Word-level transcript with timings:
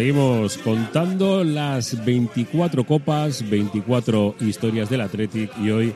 Seguimos 0.00 0.56
contando 0.56 1.44
las 1.44 2.06
24 2.06 2.84
copas, 2.84 3.46
24 3.50 4.36
historias 4.40 4.88
del 4.88 5.02
Athletic 5.02 5.50
y 5.58 5.70
hoy 5.70 5.94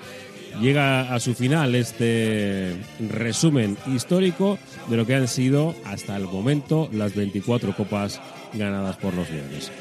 llega 0.60 1.14
a 1.14 1.18
su 1.20 1.32
final 1.32 1.74
este 1.74 2.76
resumen 3.08 3.78
histórico 3.86 4.58
de 4.90 4.98
lo 4.98 5.06
que 5.06 5.14
han 5.14 5.26
sido 5.26 5.74
hasta 5.86 6.18
el 6.18 6.24
momento 6.24 6.90
las 6.92 7.14
24 7.14 7.74
copas 7.74 8.20
ganadas 8.52 8.98
por 8.98 9.14
los 9.14 9.30
Leones. 9.30 9.72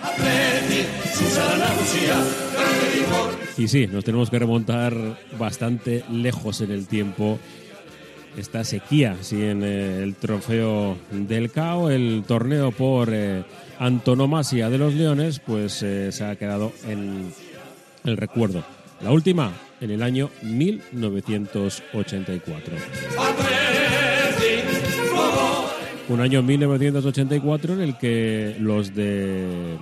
Y 3.58 3.68
sí, 3.68 3.88
nos 3.88 4.06
tenemos 4.06 4.30
que 4.30 4.40
remontar 4.40 5.20
bastante 5.38 6.06
lejos 6.10 6.62
en 6.62 6.72
el 6.72 6.88
tiempo 6.88 7.40
esta 8.38 8.64
sequía, 8.64 9.18
sí, 9.22 9.44
en 9.44 9.64
eh, 9.64 10.04
el 10.04 10.14
trofeo 10.16 10.96
del 11.12 11.52
CAO, 11.52 11.90
el 11.90 12.24
torneo 12.28 12.72
por 12.72 13.10
eh, 13.12 13.44
antonomasia 13.80 14.70
de 14.70 14.78
los 14.78 14.94
Leones, 14.94 15.40
pues 15.40 15.82
eh, 15.84 16.12
se 16.12 16.26
ha 16.26 16.36
quedado 16.36 16.74
en 16.88 17.34
el 18.04 18.18
recuerdo. 18.18 18.64
La 19.02 19.12
última, 19.12 19.52
en 19.82 19.92
el 19.92 20.02
año 20.02 20.32
1984. 20.42 22.76
Un 26.10 26.20
año 26.20 26.44
1984 26.44 27.76
en 27.76 27.82
el 27.82 27.98
que 27.98 28.58
los 28.60 28.94
de 28.94 29.78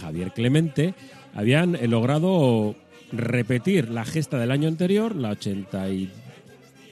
Javier 0.00 0.32
Clemente 0.32 0.92
habían 1.34 1.78
logrado 1.90 2.76
repetir 3.12 3.90
la 3.90 4.04
gesta 4.04 4.38
del 4.38 4.50
año 4.50 4.68
anterior, 4.68 5.16
la 5.16 5.36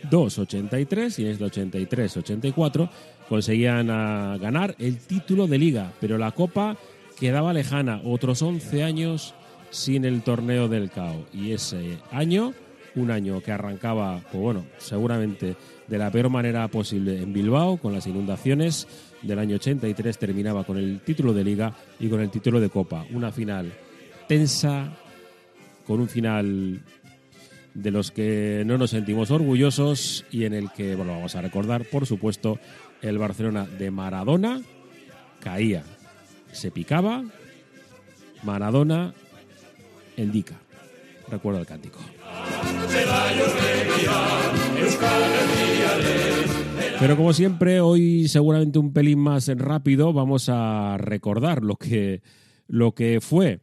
82-83 0.08 1.18
y 1.18 1.26
es 1.26 1.40
la 1.40 1.48
83-84, 1.48 2.88
conseguían 3.28 3.90
ah, 3.90 4.36
ganar 4.40 4.74
el 4.78 4.98
título 4.98 5.46
de 5.46 5.58
liga, 5.58 5.92
pero 6.00 6.18
la 6.18 6.32
copa 6.32 6.76
quedaba 7.18 7.52
lejana, 7.52 8.00
otros 8.04 8.42
11 8.42 8.82
años 8.82 9.34
sin 9.70 10.04
el 10.04 10.22
torneo 10.22 10.68
del 10.68 10.90
CAO. 10.90 11.26
Y 11.32 11.52
ese 11.52 11.98
año, 12.10 12.54
un 12.96 13.10
año 13.10 13.40
que 13.40 13.52
arrancaba, 13.52 14.20
pues 14.30 14.42
bueno, 14.42 14.64
seguramente 14.78 15.56
de 15.86 15.98
la 15.98 16.10
peor 16.10 16.30
manera 16.30 16.66
posible 16.68 17.20
en 17.22 17.32
Bilbao, 17.32 17.76
con 17.76 17.92
las 17.92 18.06
inundaciones 18.06 18.88
del 19.22 19.38
año 19.38 19.56
83, 19.56 20.18
terminaba 20.18 20.64
con 20.64 20.78
el 20.78 21.00
título 21.00 21.32
de 21.32 21.44
liga 21.44 21.74
y 21.98 22.08
con 22.08 22.20
el 22.20 22.30
título 22.30 22.60
de 22.60 22.70
copa. 22.70 23.04
Una 23.12 23.30
final 23.30 23.72
tensa, 24.26 24.88
con 25.86 26.00
un 26.00 26.08
final 26.08 26.80
de 27.74 27.90
los 27.90 28.10
que 28.10 28.62
no 28.66 28.78
nos 28.78 28.90
sentimos 28.90 29.30
orgullosos 29.30 30.24
y 30.30 30.44
en 30.44 30.54
el 30.54 30.70
que, 30.70 30.96
bueno, 30.96 31.12
vamos 31.12 31.36
a 31.36 31.42
recordar, 31.42 31.84
por 31.84 32.06
supuesto, 32.06 32.58
el 33.02 33.18
Barcelona 33.18 33.66
de 33.66 33.90
Maradona 33.90 34.60
caía, 35.40 35.84
se 36.52 36.70
picaba, 36.70 37.24
Maradona 38.42 39.14
indica. 40.16 40.56
Recuerdo 41.28 41.60
el 41.60 41.66
cántico. 41.66 42.00
Pero 46.98 47.16
como 47.16 47.32
siempre, 47.32 47.80
hoy 47.80 48.28
seguramente 48.28 48.78
un 48.78 48.92
pelín 48.92 49.20
más 49.20 49.48
rápido 49.56 50.12
vamos 50.12 50.48
a 50.48 50.96
recordar 50.98 51.62
lo 51.62 51.76
que, 51.76 52.20
lo 52.66 52.94
que 52.94 53.20
fue 53.20 53.60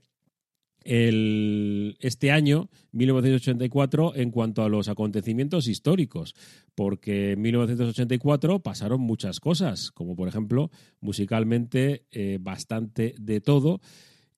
el, 0.88 1.98
este 2.00 2.32
año, 2.32 2.70
1984, 2.94 4.16
en 4.16 4.32
cuanto 4.32 4.64
a 4.64 4.70
los 4.70 4.88
acontecimientos 4.88 5.68
históricos, 5.68 6.34
porque 6.76 7.34
en 7.34 7.42
1984 7.42 8.60
pasaron 8.60 9.02
muchas 9.02 9.42
cosas, 9.42 9.92
como 9.92 10.16
por 10.16 10.30
ejemplo, 10.30 10.72
musicalmente 11.02 12.06
eh, 12.12 12.38
bastante 12.40 13.16
de 13.20 13.42
todo, 13.42 13.82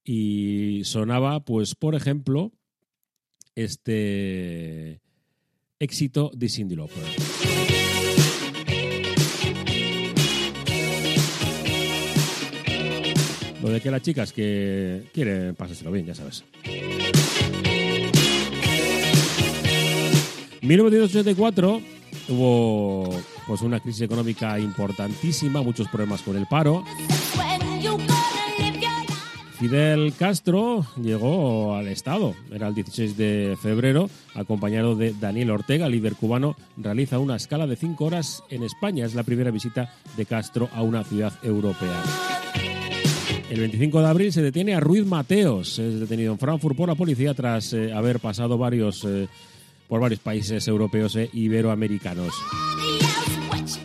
y 0.04 0.82
sonaba, 0.86 1.46
pues, 1.46 1.76
por 1.76 1.94
ejemplo, 1.94 2.52
este 3.54 5.02
éxito 5.78 6.32
de 6.34 6.50
Cindy 6.50 6.76
Lauper. 6.76 7.89
Lo 13.62 13.70
de 13.70 13.82
que 13.82 13.92
las 13.92 14.02
chicas 14.02 14.32
que 14.32 15.04
quieren 15.14 15.56
pasárselo 15.56 15.92
bien, 15.92 16.06
ya 16.06 16.16
sabes. 16.16 16.44
1984 20.62 21.82
hubo 22.30 23.10
pues 23.48 23.62
una 23.62 23.80
crisis 23.80 24.02
económica 24.02 24.60
importantísima, 24.60 25.62
muchos 25.62 25.88
problemas 25.88 26.22
con 26.22 26.38
el 26.38 26.46
paro. 26.46 26.84
Fidel 29.60 30.14
Castro 30.18 30.86
llegó 31.02 31.76
al 31.76 31.90
Estado, 31.90 32.34
era 32.50 32.70
el 32.70 32.76
16 32.76 33.18
de 33.18 33.58
febrero, 33.62 34.10
acompañado 34.34 34.96
de 34.96 35.14
Daniel 35.20 35.52
Ortega, 35.52 35.90
líder 35.90 36.16
cubano, 36.16 36.56
realiza 36.78 37.20
una 37.20 37.36
escala 37.36 37.68
de 37.68 37.76
cinco 37.76 38.06
horas 38.06 38.42
en 38.50 38.64
España. 38.64 39.06
Es 39.06 39.16
la 39.16 39.24
primera 39.24 39.52
visita 39.52 39.94
de 40.16 40.26
Castro 40.26 40.70
a 40.74 40.82
una 40.82 41.04
ciudad 41.04 41.34
europea. 41.44 42.02
El 43.50 43.62
25 43.62 44.02
de 44.02 44.08
abril 44.08 44.32
se 44.32 44.44
detiene 44.44 44.76
a 44.76 44.80
Ruiz 44.80 45.08
Mateos, 45.08 45.80
es 45.80 46.00
detenido 46.00 46.32
en 46.32 46.38
Frankfurt 46.38 46.78
por 46.78 46.88
la 46.88 46.94
policía 46.94 47.34
tras 47.34 47.74
eh, 47.74 47.92
haber 47.92 48.20
pasado 48.20 48.60
varios, 48.60 49.04
eh, 49.06 49.28
por 49.88 50.00
varios 50.00 50.20
países 50.20 50.68
europeos 50.68 51.16
e 51.16 51.32
iberoamericanos. 51.34 52.32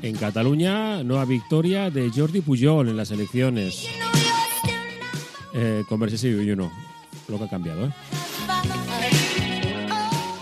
En 0.02 0.16
Cataluña, 0.16 1.02
nueva 1.02 1.24
victoria 1.24 1.88
de 1.88 2.10
Jordi 2.14 2.42
Pujol 2.42 2.90
en 2.90 2.98
las 2.98 3.10
elecciones. 3.10 3.88
Eh, 5.54 5.82
Conversión 5.88 6.46
y 6.46 6.50
uno, 6.50 6.70
lo 7.28 7.38
que 7.38 7.44
ha 7.44 7.48
cambiado. 7.48 7.86
¿eh? 7.86 7.90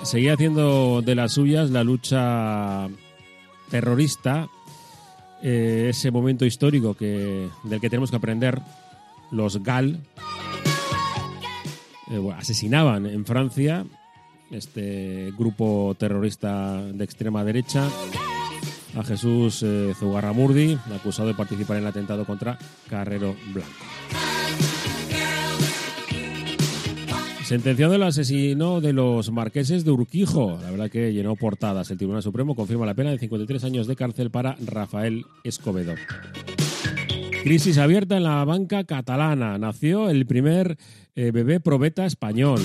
Seguía 0.03 0.35
haciendo 0.35 1.01
de 1.01 1.15
las 1.15 1.31
suyas 1.31 1.71
la 1.71 1.85
lucha 1.85 2.89
terrorista, 3.71 4.49
ese 5.41 6.11
momento 6.11 6.45
histórico 6.45 6.95
que, 6.95 7.49
del 7.63 7.81
que 7.81 7.89
tenemos 7.89 8.11
que 8.11 8.17
aprender. 8.17 8.61
Los 9.33 9.63
GAL 9.63 9.99
eh, 12.11 12.33
asesinaban 12.37 13.07
en 13.07 13.25
Francia 13.25 13.85
este 14.51 15.33
grupo 15.37 15.97
terrorista 15.99 16.83
de 16.83 17.03
extrema 17.03 17.43
derecha 17.43 17.89
a 18.95 19.03
Jesús 19.03 19.63
eh, 19.63 19.95
Zugarramurdi, 19.99 20.79
acusado 20.95 21.29
de 21.29 21.35
participar 21.35 21.79
en 21.79 21.85
el 21.85 21.89
atentado 21.89 22.27
contra 22.27 22.59
Carrero 22.89 23.35
Blanco. 23.55 23.73
Sentenciado 27.45 27.95
el 27.95 28.03
asesino 28.03 28.81
de 28.81 28.93
los 28.93 29.31
marqueses 29.31 29.85
de 29.85 29.91
Urquijo. 29.91 30.59
La 30.63 30.71
verdad 30.71 30.91
que 30.91 31.13
llenó 31.13 31.37
portadas. 31.37 31.91
El 31.91 31.99
Tribunal 31.99 32.23
Supremo 32.23 32.55
confirma 32.55 32.87
la 32.87 32.95
pena 32.95 33.11
de 33.11 33.19
53 33.19 33.65
años 33.65 33.87
de 33.87 33.97
cárcel 33.97 34.31
para 34.31 34.57
Rafael 34.65 35.27
Escobedo. 35.45 35.95
Crisis 37.43 37.79
abierta 37.79 38.17
en 38.17 38.23
la 38.23 38.45
banca 38.45 38.85
catalana. 38.85 39.59
Nació 39.59 40.11
el 40.11 40.27
primer 40.27 40.79
eh, 41.17 41.33
bebé 41.33 41.59
probeta 41.59 42.07
español. 42.07 42.61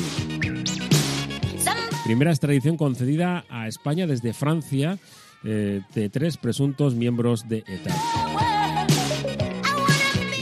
Primera 2.06 2.30
extradición 2.30 2.78
concedida 2.78 3.44
a 3.50 3.68
España 3.68 4.06
desde 4.06 4.34
Francia 4.34 5.00
eh, 5.44 5.82
de 5.96 6.10
tres 6.10 6.38
presuntos 6.38 6.94
miembros 6.94 7.50
de 7.50 7.64
ETA. 7.68 7.96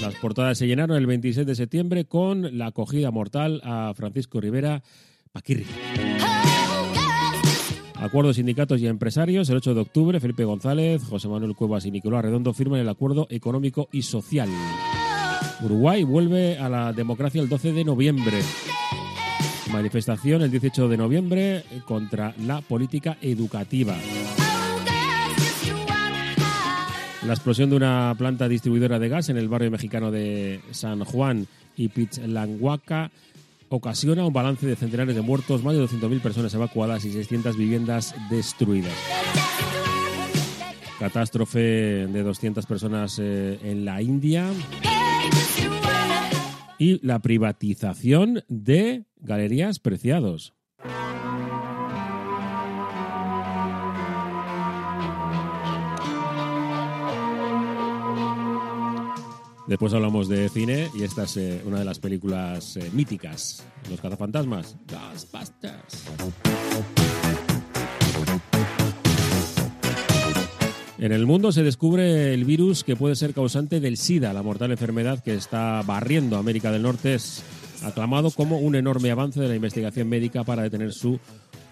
Las 0.01 0.15
portadas 0.15 0.57
se 0.57 0.67
llenaron 0.67 0.97
el 0.97 1.07
26 1.07 1.47
de 1.47 1.55
septiembre 1.55 2.03
con 2.03 2.57
la 2.57 2.67
acogida 2.67 3.11
mortal 3.11 3.61
a 3.63 3.93
Francisco 3.95 4.41
Rivera 4.41 4.83
Paquirri. 5.31 5.65
Acuerdos 8.05 8.35
sindicatos 8.35 8.79
y 8.81 8.85
empresarios. 8.85 9.49
El 9.49 9.57
8 9.57 9.73
de 9.73 9.81
octubre, 9.81 10.19
Felipe 10.19 10.43
González, 10.43 11.03
José 11.03 11.27
Manuel 11.27 11.55
Cuevas 11.55 11.87
y 11.87 11.91
Nicolás 11.91 12.23
Redondo 12.23 12.53
firman 12.53 12.79
el 12.79 12.87
acuerdo 12.87 13.25
económico 13.31 13.89
y 13.91 14.03
social. 14.03 14.47
Uruguay 15.63 16.03
vuelve 16.03 16.59
a 16.59 16.69
la 16.69 16.93
democracia 16.93 17.41
el 17.41 17.49
12 17.49 17.73
de 17.73 17.83
noviembre. 17.83 18.41
Manifestación 19.73 20.43
el 20.43 20.51
18 20.51 20.87
de 20.87 20.97
noviembre 20.97 21.63
contra 21.87 22.35
la 22.45 22.61
política 22.61 23.17
educativa. 23.23 23.95
La 27.25 27.33
explosión 27.33 27.71
de 27.71 27.75
una 27.75 28.13
planta 28.15 28.47
distribuidora 28.47 28.99
de 28.99 29.09
gas 29.09 29.29
en 29.29 29.37
el 29.37 29.49
barrio 29.49 29.71
mexicano 29.71 30.11
de 30.11 30.61
San 30.69 31.03
Juan 31.05 31.47
y 31.75 31.87
Pichlanguaca 31.87 33.09
ocasiona 33.69 34.25
un 34.25 34.33
balance 34.33 34.65
de 34.65 34.75
centenares 34.75 35.15
de 35.15 35.21
muertos, 35.21 35.63
más 35.63 35.75
de 35.75 35.83
200.000 35.83 36.21
personas 36.21 36.53
evacuadas 36.53 37.05
y 37.05 37.11
600 37.11 37.57
viviendas 37.57 38.15
destruidas. 38.29 38.93
Catástrofe 40.99 41.59
de 41.59 42.23
200 42.23 42.65
personas 42.65 43.19
eh, 43.19 43.59
en 43.63 43.85
la 43.85 44.01
India. 44.01 44.49
Y 46.77 47.05
la 47.05 47.19
privatización 47.19 48.43
de 48.47 49.05
Galerías 49.17 49.79
Preciados. 49.79 50.53
Después 59.67 59.93
hablamos 59.93 60.27
de 60.27 60.47
cine 60.49 60.89
y 60.93 61.03
esta 61.03 61.23
es 61.23 61.37
eh, 61.37 61.61
una 61.65 61.79
de 61.79 61.85
las 61.85 61.99
películas 61.99 62.77
eh, 62.77 62.89
míticas, 62.93 63.63
Los 63.89 63.99
cazafantasmas, 63.99 64.77
Ghostbusters. 64.87 66.05
En 70.99 71.11
el 71.11 71.25
mundo 71.25 71.51
se 71.51 71.63
descubre 71.63 72.33
el 72.33 72.45
virus 72.45 72.83
que 72.83 72.95
puede 72.95 73.15
ser 73.15 73.33
causante 73.33 73.79
del 73.79 73.97
SIDA, 73.97 74.33
la 74.33 74.43
mortal 74.43 74.71
enfermedad 74.71 75.23
que 75.23 75.33
está 75.33 75.81
barriendo 75.85 76.37
América 76.37 76.71
del 76.71 76.83
Norte. 76.83 77.15
Es 77.15 77.43
aclamado 77.83 78.31
como 78.31 78.59
un 78.59 78.75
enorme 78.75 79.11
avance 79.11 79.39
de 79.39 79.47
la 79.47 79.55
investigación 79.55 80.07
médica 80.07 80.43
para 80.43 80.63
detener 80.63 80.93
su 80.93 81.19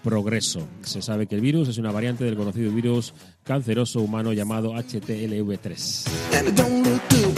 progreso. 0.02 0.66
Se 0.82 1.00
sabe 1.00 1.26
que 1.26 1.36
el 1.36 1.40
virus 1.40 1.68
es 1.68 1.78
una 1.78 1.90
variante 1.90 2.24
del 2.24 2.36
conocido 2.36 2.70
virus 2.72 3.14
canceroso 3.44 4.00
humano 4.00 4.32
llamado 4.32 4.74
HTLV3. 4.74 7.33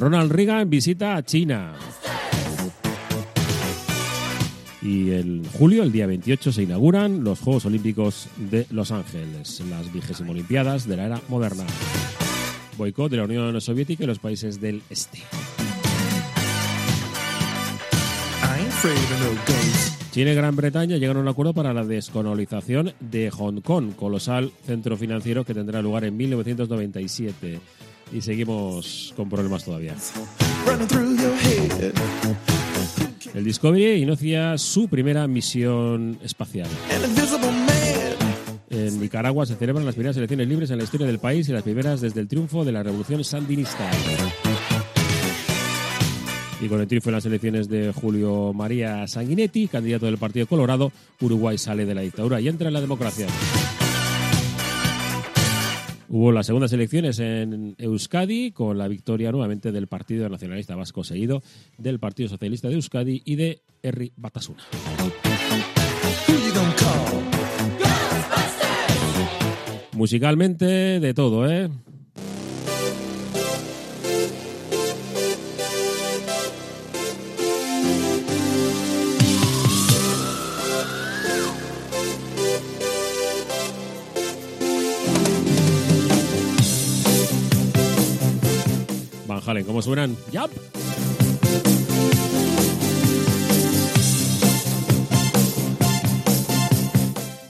Ronald 0.00 0.32
Reagan 0.32 0.70
visita 0.70 1.14
a 1.14 1.22
China. 1.22 1.74
Y 4.80 5.10
en 5.12 5.44
julio, 5.44 5.82
el 5.82 5.92
día 5.92 6.06
28, 6.06 6.52
se 6.52 6.62
inauguran 6.62 7.22
los 7.22 7.38
Juegos 7.38 7.66
Olímpicos 7.66 8.26
de 8.38 8.66
Los 8.70 8.92
Ángeles, 8.92 9.60
las 9.68 9.92
vigésimo 9.92 10.32
Olimpiadas 10.32 10.88
de 10.88 10.96
la 10.96 11.04
era 11.04 11.20
moderna. 11.28 11.66
Boicot 12.78 13.10
de 13.10 13.18
la 13.18 13.24
Unión 13.24 13.60
Soviética 13.60 14.04
y 14.04 14.06
los 14.06 14.18
países 14.18 14.58
del 14.58 14.82
este. 14.88 15.18
China 20.12 20.32
y 20.32 20.34
Gran 20.34 20.56
Bretaña 20.56 20.96
llegaron 20.96 21.18
a 21.18 21.20
un 21.24 21.28
acuerdo 21.28 21.52
para 21.52 21.74
la 21.74 21.84
descolonización 21.84 22.94
de 23.00 23.30
Hong 23.30 23.60
Kong, 23.60 23.94
colosal 23.96 24.50
centro 24.64 24.96
financiero 24.96 25.44
que 25.44 25.52
tendrá 25.52 25.82
lugar 25.82 26.04
en 26.04 26.16
1997. 26.16 27.60
Y 28.12 28.20
seguimos 28.20 29.12
con 29.16 29.28
problemas 29.28 29.64
todavía. 29.64 29.94
El 33.34 33.44
Discovery 33.44 34.02
inicia 34.02 34.58
su 34.58 34.88
primera 34.88 35.26
misión 35.28 36.18
espacial. 36.22 36.68
En 38.70 39.00
Nicaragua 39.00 39.46
se 39.46 39.56
celebran 39.56 39.84
las 39.84 39.94
primeras 39.94 40.16
elecciones 40.16 40.48
libres 40.48 40.70
en 40.70 40.78
la 40.78 40.84
historia 40.84 41.06
del 41.06 41.18
país 41.18 41.48
y 41.48 41.52
las 41.52 41.62
primeras 41.62 42.00
desde 42.00 42.20
el 42.20 42.28
triunfo 42.28 42.64
de 42.64 42.72
la 42.72 42.82
revolución 42.82 43.22
sandinista. 43.24 43.88
Y 46.60 46.68
con 46.68 46.80
el 46.80 46.86
triunfo 46.86 47.08
en 47.08 47.14
las 47.14 47.26
elecciones 47.26 47.68
de 47.68 47.92
Julio 47.92 48.52
María 48.52 49.06
Sanguinetti, 49.06 49.68
candidato 49.68 50.06
del 50.06 50.18
Partido 50.18 50.46
Colorado, 50.46 50.92
Uruguay 51.20 51.56
sale 51.56 51.86
de 51.86 51.94
la 51.94 52.02
dictadura 52.02 52.40
y 52.40 52.48
entra 52.48 52.68
en 52.68 52.74
la 52.74 52.80
democracia. 52.80 53.26
Hubo 56.12 56.32
las 56.32 56.46
segundas 56.46 56.72
elecciones 56.72 57.20
en 57.20 57.76
Euskadi 57.78 58.50
con 58.50 58.76
la 58.76 58.88
victoria 58.88 59.30
nuevamente 59.30 59.70
del 59.70 59.86
Partido 59.86 60.28
Nacionalista 60.28 60.74
Vasco, 60.74 61.04
seguido 61.04 61.40
del 61.78 62.00
Partido 62.00 62.28
Socialista 62.28 62.66
de 62.66 62.74
Euskadi 62.74 63.22
y 63.24 63.36
de 63.36 63.62
Herri 63.80 64.12
Batasuna. 64.16 64.60
Musicalmente, 69.92 70.64
de 70.98 71.14
todo, 71.14 71.48
¿eh? 71.48 71.70
Halen, 89.50 89.64
¿cómo 89.64 89.82
suenan? 89.82 90.16
¡Yup! 90.32 90.48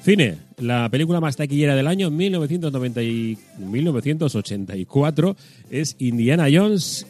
Cine, 0.02 0.38
la 0.56 0.88
película 0.88 1.20
más 1.20 1.37
taquillera 1.37 1.75
del 1.75 1.87
año 1.87 2.11
1990 2.11 3.02
y 3.02 3.37
1984 3.58 5.37
es 5.70 5.94
Indiana 5.99 6.47
Jones 6.50 7.06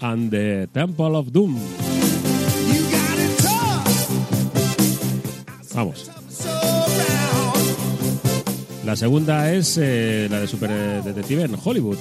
and 0.00 0.30
the 0.30 0.68
Temple 0.68 1.16
of 1.16 1.32
Doom. 1.32 1.58
Vamos. 5.74 6.10
La 8.84 8.94
segunda 8.94 9.52
es 9.52 9.78
eh, 9.82 10.28
la 10.30 10.40
de 10.40 10.46
Super 10.46 11.02
Detective 11.02 11.42
en 11.42 11.56
Hollywood. 11.62 11.98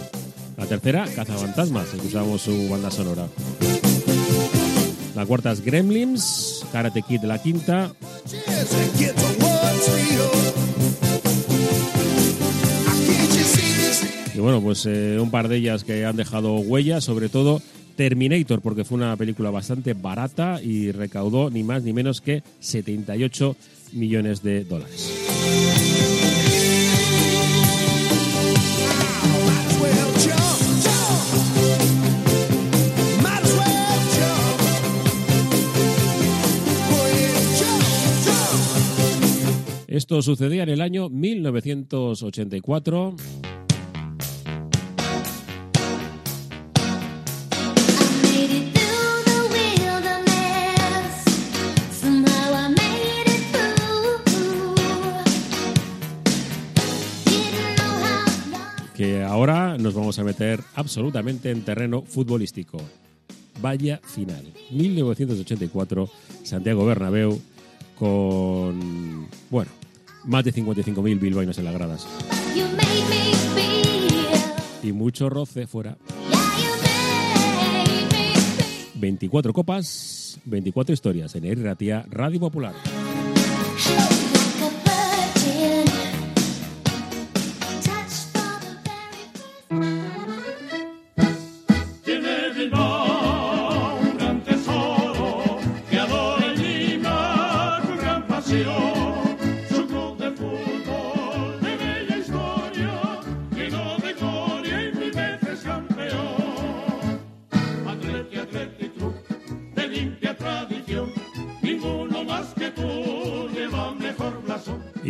La 0.58 0.66
tercera, 0.66 1.06
Cazafantasmas, 1.16 1.90
que 1.90 2.08
usamos 2.08 2.42
su 2.42 2.70
banda 2.70 2.92
sonora. 2.92 3.28
La 5.16 5.26
cuarta 5.26 5.52
es 5.52 5.64
Gremlins, 5.64 6.66
Karate 6.72 7.02
Kid 7.02 7.24
la 7.24 7.42
quinta. 7.42 7.92
Y 14.34 14.40
bueno, 14.40 14.62
pues 14.62 14.86
eh, 14.86 15.18
un 15.20 15.30
par 15.30 15.48
de 15.48 15.58
ellas 15.58 15.84
que 15.84 16.06
han 16.06 16.16
dejado 16.16 16.56
huellas, 16.56 17.04
sobre 17.04 17.30
todo 17.30 17.62
Terminator, 17.96 18.62
porque 18.62 18.86
fue 18.86 18.98
una 18.98 19.16
película 19.18 19.52
bastante 19.52 19.94
barata 19.94 20.62
y 20.64 20.92
recaudó 20.92 21.50
ni 21.50 21.64
más 21.64 21.84
ni 21.84 21.94
menos 21.94 22.22
que 22.22 22.42
78 22.60 23.56
millones 23.94 24.42
de 24.42 24.64
dólares. 24.64 25.12
Esto 40.02 40.18
sucedía 40.24 40.64
en 40.64 40.70
el 40.70 40.82
año 40.82 41.10
1984. 41.10 43.16
que 58.96 59.24
ahora 59.24 59.78
nos 59.78 59.94
vamos 59.94 60.18
a 60.18 60.24
meter 60.24 60.62
absolutamente 60.74 61.52
en 61.52 61.62
terreno 61.62 62.02
futbolístico. 62.02 62.80
Vaya 63.62 64.02
final. 64.04 64.52
1984, 64.72 66.10
Santiago 66.42 66.88
Bernabéu, 66.88 67.40
con, 68.00 69.28
bueno, 69.52 69.70
más 70.26 70.44
de 70.44 70.54
55.000 70.54 71.20
bilbaínos 71.20 71.58
en 71.58 71.66
las 71.66 71.74
gradas. 71.74 72.08
Y 74.84 74.92
mucho 74.92 75.30
roce 75.30 75.68
fuera. 75.68 75.98
24 78.96 79.54
copas, 79.54 80.40
24 80.46 80.94
historias 80.94 81.36
en 81.36 81.46
Erratia 81.46 82.06
Radio 82.10 82.40
Popular. 82.40 82.74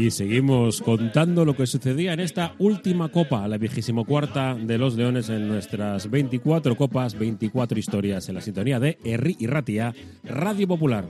Y 0.01 0.09
seguimos 0.09 0.81
contando 0.81 1.45
lo 1.45 1.55
que 1.55 1.67
sucedía 1.67 2.13
en 2.13 2.21
esta 2.21 2.55
última 2.57 3.09
copa, 3.09 3.47
la 3.47 3.59
vigésimo 3.59 4.03
cuarta 4.03 4.55
de 4.55 4.79
los 4.79 4.95
Leones 4.95 5.29
en 5.29 5.47
nuestras 5.47 6.09
24 6.09 6.75
copas, 6.75 7.13
24 7.13 7.77
historias 7.77 8.27
en 8.27 8.33
la 8.33 8.41
sintonía 8.41 8.79
de 8.79 8.97
Erri 9.03 9.35
y 9.37 9.45
Ratia, 9.45 9.93
Radio 10.23 10.67
Popular. 10.67 11.05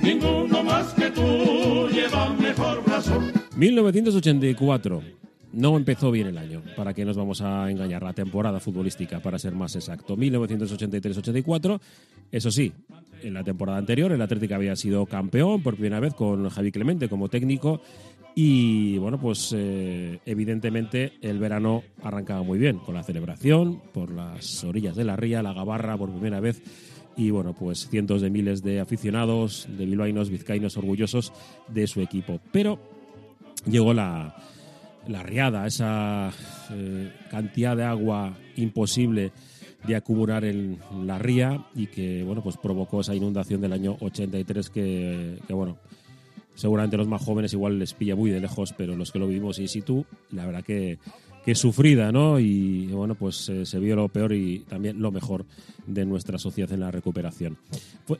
Ninguno 0.00 0.62
más 0.62 0.94
que 0.94 1.10
tú 1.10 1.88
lleva 1.88 2.32
mejor 2.34 2.84
blasón. 2.84 3.32
1984. 3.56 5.02
No 5.52 5.76
empezó 5.76 6.12
bien 6.12 6.28
el 6.28 6.38
año, 6.38 6.62
para 6.76 6.94
que 6.94 7.04
nos 7.04 7.16
vamos 7.16 7.40
a 7.40 7.68
engañar, 7.68 8.04
la 8.04 8.12
temporada 8.12 8.60
futbolística, 8.60 9.18
para 9.18 9.40
ser 9.40 9.54
más 9.56 9.74
exacto. 9.74 10.16
1983-84, 10.16 11.80
eso 12.30 12.50
sí, 12.52 12.72
en 13.22 13.34
la 13.34 13.42
temporada 13.42 13.78
anterior 13.78 14.12
el 14.12 14.22
Atlético 14.22 14.54
había 14.54 14.76
sido 14.76 15.06
campeón 15.06 15.62
por 15.62 15.74
primera 15.74 16.00
vez 16.00 16.14
con 16.14 16.48
Javi 16.48 16.70
Clemente 16.70 17.08
como 17.08 17.28
técnico 17.28 17.80
Y 18.40 18.98
bueno, 18.98 19.18
pues 19.18 19.52
eh, 19.52 20.20
evidentemente 20.24 21.14
el 21.22 21.40
verano 21.40 21.82
arrancaba 22.04 22.44
muy 22.44 22.56
bien 22.56 22.78
con 22.78 22.94
la 22.94 23.02
celebración 23.02 23.82
por 23.92 24.12
las 24.12 24.62
orillas 24.62 24.94
de 24.94 25.02
la 25.02 25.16
ría, 25.16 25.42
la 25.42 25.52
Gabarra 25.52 25.98
por 25.98 26.12
primera 26.12 26.38
vez 26.38 26.62
y 27.16 27.30
bueno, 27.30 27.52
pues 27.52 27.88
cientos 27.88 28.22
de 28.22 28.30
miles 28.30 28.62
de 28.62 28.78
aficionados, 28.78 29.66
de 29.76 29.86
bilbaínos, 29.86 30.30
vizcaínos 30.30 30.76
orgullosos 30.76 31.32
de 31.66 31.88
su 31.88 32.00
equipo. 32.00 32.38
Pero 32.52 32.78
llegó 33.68 33.92
la, 33.92 34.36
la 35.08 35.24
riada, 35.24 35.66
esa 35.66 36.30
eh, 36.70 37.10
cantidad 37.32 37.76
de 37.76 37.82
agua 37.82 38.38
imposible 38.54 39.32
de 39.84 39.96
acumular 39.96 40.44
en 40.44 40.78
la 41.04 41.18
ría 41.18 41.66
y 41.74 41.88
que 41.88 42.22
bueno 42.22 42.44
pues 42.44 42.56
provocó 42.56 43.00
esa 43.00 43.16
inundación 43.16 43.60
del 43.60 43.72
año 43.72 43.96
83 43.98 44.70
que, 44.70 45.38
que 45.44 45.54
bueno 45.54 45.78
seguramente 46.58 46.96
los 46.96 47.06
más 47.06 47.22
jóvenes 47.22 47.52
igual 47.52 47.78
les 47.78 47.94
pilla 47.94 48.16
muy 48.16 48.30
de 48.30 48.40
lejos 48.40 48.74
pero 48.76 48.96
los 48.96 49.12
que 49.12 49.18
lo 49.18 49.28
vivimos 49.28 49.58
in 49.60 49.68
situ 49.68 50.04
la 50.32 50.44
verdad 50.44 50.64
que, 50.64 50.98
que 51.44 51.54
sufrida 51.54 52.10
no 52.10 52.40
y 52.40 52.86
bueno 52.88 53.14
pues 53.14 53.48
eh, 53.48 53.64
se 53.64 53.78
vio 53.78 53.94
lo 53.94 54.08
peor 54.08 54.32
y 54.32 54.60
también 54.68 55.00
lo 55.00 55.12
mejor 55.12 55.46
de 55.86 56.04
nuestra 56.04 56.36
sociedad 56.38 56.70
en 56.72 56.80
la 56.80 56.90
recuperación. 56.90 57.56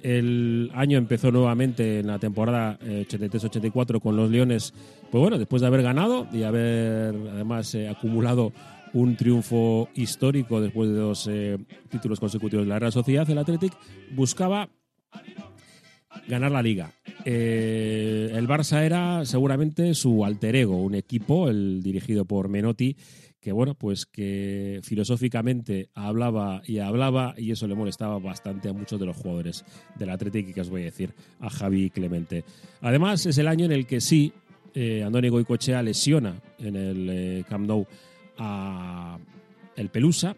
El 0.02 0.70
año 0.74 0.96
empezó 0.96 1.30
nuevamente 1.30 2.00
en 2.00 2.06
la 2.06 2.18
temporada 2.18 2.78
eh, 2.80 3.06
83-84 3.08 4.00
con 4.00 4.16
los 4.16 4.30
Leones. 4.30 4.72
Pues 5.10 5.20
bueno 5.20 5.36
después 5.36 5.60
de 5.60 5.66
haber 5.66 5.82
ganado 5.82 6.26
y 6.32 6.44
haber 6.44 7.14
además 7.32 7.74
eh, 7.74 7.88
acumulado 7.88 8.52
un 8.94 9.16
triunfo 9.16 9.88
histórico 9.94 10.60
después 10.60 10.88
de 10.88 10.96
dos 10.96 11.28
eh, 11.30 11.58
títulos 11.90 12.20
consecutivos 12.20 12.64
de 12.64 12.70
la 12.70 12.78
Real 12.78 12.92
Sociedad, 12.92 13.28
el 13.28 13.38
Athletic 13.38 13.72
buscaba 14.12 14.68
ganar 16.28 16.52
la 16.52 16.62
liga. 16.62 16.92
Eh, 17.24 18.30
el 18.34 18.46
Barça 18.46 18.82
era 18.84 19.24
seguramente 19.24 19.94
su 19.94 20.24
alter 20.24 20.54
ego, 20.56 20.76
un 20.76 20.94
equipo, 20.94 21.48
el 21.48 21.82
dirigido 21.82 22.24
por 22.24 22.48
Menotti, 22.48 22.96
que 23.40 23.52
bueno, 23.52 23.74
pues 23.74 24.04
que 24.04 24.80
filosóficamente 24.82 25.88
hablaba 25.94 26.62
y 26.66 26.78
hablaba 26.78 27.34
y 27.36 27.50
eso 27.50 27.66
le 27.66 27.74
molestaba 27.74 28.18
bastante 28.18 28.68
a 28.68 28.72
muchos 28.72 29.00
de 29.00 29.06
los 29.06 29.16
jugadores 29.16 29.64
del 29.96 30.10
Athletic 30.10 30.48
y 30.48 30.52
que 30.52 30.60
os 30.60 30.70
voy 30.70 30.82
a 30.82 30.86
decir 30.86 31.14
a 31.40 31.48
Javi 31.48 31.84
y 31.84 31.90
Clemente. 31.90 32.44
Además 32.80 33.24
es 33.26 33.38
el 33.38 33.48
año 33.48 33.64
en 33.64 33.72
el 33.72 33.86
que 33.86 34.00
sí, 34.00 34.32
eh, 34.74 35.02
Andoni 35.02 35.28
Goicochea 35.28 35.82
lesiona 35.82 36.40
en 36.58 36.76
el 36.76 37.08
eh, 37.10 37.44
Camp 37.48 37.66
Nou 37.66 37.86
a 38.38 39.18
el 39.76 39.88
Pelusa, 39.88 40.36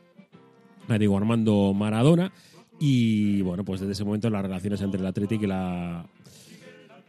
a 0.89 0.99
Diego 0.99 1.17
Armando 1.17 1.73
Maradona 1.75 2.33
y 2.81 3.43
bueno, 3.43 3.63
pues 3.63 3.81
desde 3.81 3.93
ese 3.93 4.05
momento 4.05 4.31
las 4.31 4.43
relaciones 4.43 4.81
entre 4.81 5.01
el 5.01 5.07
Athletic 5.07 5.43
y 5.43 5.47
la 5.47 6.07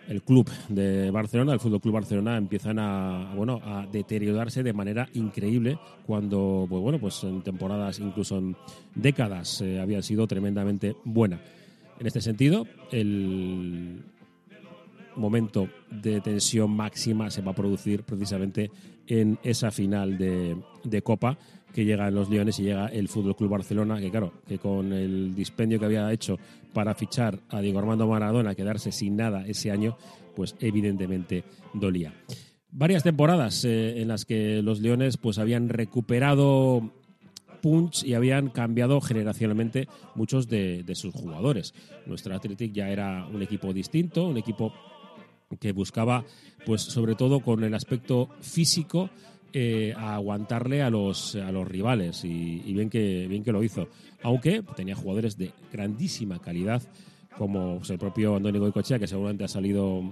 el 0.08 0.22
club 0.24 0.50
de 0.68 1.10
Barcelona, 1.10 1.54
el 1.54 1.62
Fútbol 1.62 1.80
Club 1.80 1.94
Barcelona 1.94 2.36
empiezan 2.36 2.78
a 2.80 3.34
bueno, 3.34 3.62
a 3.64 3.88
deteriorarse 3.90 4.64
de 4.64 4.74
manera 4.74 5.08
increíble 5.14 5.80
cuando 6.06 6.66
pues 6.68 6.82
bueno, 6.82 7.00
pues 7.00 7.24
en 7.24 7.42
temporadas 7.42 8.00
incluso 8.00 8.38
en 8.38 8.58
décadas 8.94 9.62
eh, 9.62 9.80
había 9.80 10.02
sido 10.02 10.28
tremendamente 10.28 10.98
buena. 11.06 11.40
En 11.98 12.08
este 12.08 12.20
sentido, 12.20 12.68
el 12.92 14.04
momento 15.16 15.70
de 15.90 16.20
tensión 16.20 16.72
máxima 16.72 17.30
se 17.30 17.42
va 17.42 17.52
a 17.52 17.56
producir 17.56 18.04
precisamente 18.04 18.72
en 19.12 19.38
esa 19.44 19.72
final 19.72 20.18
de, 20.18 20.56
de 20.86 21.02
Copa 21.02 21.38
que 21.74 21.84
llega 21.84 22.08
en 22.08 22.16
los 22.16 22.30
Leones 22.30 22.60
y 22.60 22.64
llega 22.64 22.88
el 22.88 23.10
Fútbol 23.10 23.36
Club 23.36 23.50
Barcelona, 23.50 24.00
que 24.00 24.10
claro, 24.10 24.32
que 24.48 24.58
con 24.58 24.94
el 24.94 25.36
dispendio 25.36 25.80
que 25.80 25.86
había 25.86 26.12
hecho 26.12 26.38
para 26.74 26.96
fichar 26.96 27.40
a 27.50 27.60
Diego 27.60 27.80
Armando 27.80 28.08
Maradona, 28.08 28.56
quedarse 28.56 28.92
sin 28.92 29.18
nada 29.18 29.46
ese 29.46 29.70
año, 29.70 29.98
pues 30.36 30.56
evidentemente 30.60 31.44
dolía. 31.74 32.14
Varias 32.72 33.04
temporadas 33.04 33.66
eh, 33.66 34.02
en 34.02 34.08
las 34.08 34.24
que 34.24 34.62
los 34.62 34.80
Leones 34.80 35.18
pues 35.18 35.40
habían 35.40 35.68
recuperado 35.68 36.94
punch 37.62 38.06
y 38.06 38.14
habían 38.14 38.50
cambiado 38.50 39.02
generacionalmente 39.02 39.90
muchos 40.16 40.48
de, 40.48 40.84
de 40.84 40.96
sus 40.96 41.14
jugadores. 41.14 41.74
Nuestro 42.06 42.34
Athletic 42.34 42.72
ya 42.72 42.90
era 42.90 43.28
un 43.28 43.42
equipo 43.42 43.74
distinto, 43.74 44.26
un 44.28 44.38
equipo 44.38 44.74
que 45.60 45.72
buscaba, 45.72 46.26
pues 46.66 46.82
sobre 46.82 47.16
todo 47.16 47.40
con 47.42 47.64
el 47.64 47.74
aspecto 47.74 48.30
físico, 48.42 49.10
eh, 49.54 49.94
aguantarle 49.98 50.82
a 50.82 50.90
los, 50.90 51.36
a 51.36 51.52
los 51.52 51.68
rivales 51.68 52.24
y, 52.24 52.62
bien, 52.74 52.90
que, 52.90 53.28
bien 53.28 53.44
que 53.44 53.52
lo 53.52 53.64
hizo. 53.64 53.88
Aunque 54.24 54.64
tenía 54.76 54.96
jugadores 54.96 55.38
de 55.38 55.52
grandísima 55.72 56.40
calidad, 56.40 56.82
como 57.38 57.82
el 57.88 57.98
propio 57.98 58.36
Andoni 58.36 58.60
Goicochea, 58.60 59.00
que 59.00 59.08
seguramente 59.08 59.44
ha 59.44 59.48
salido 59.48 60.04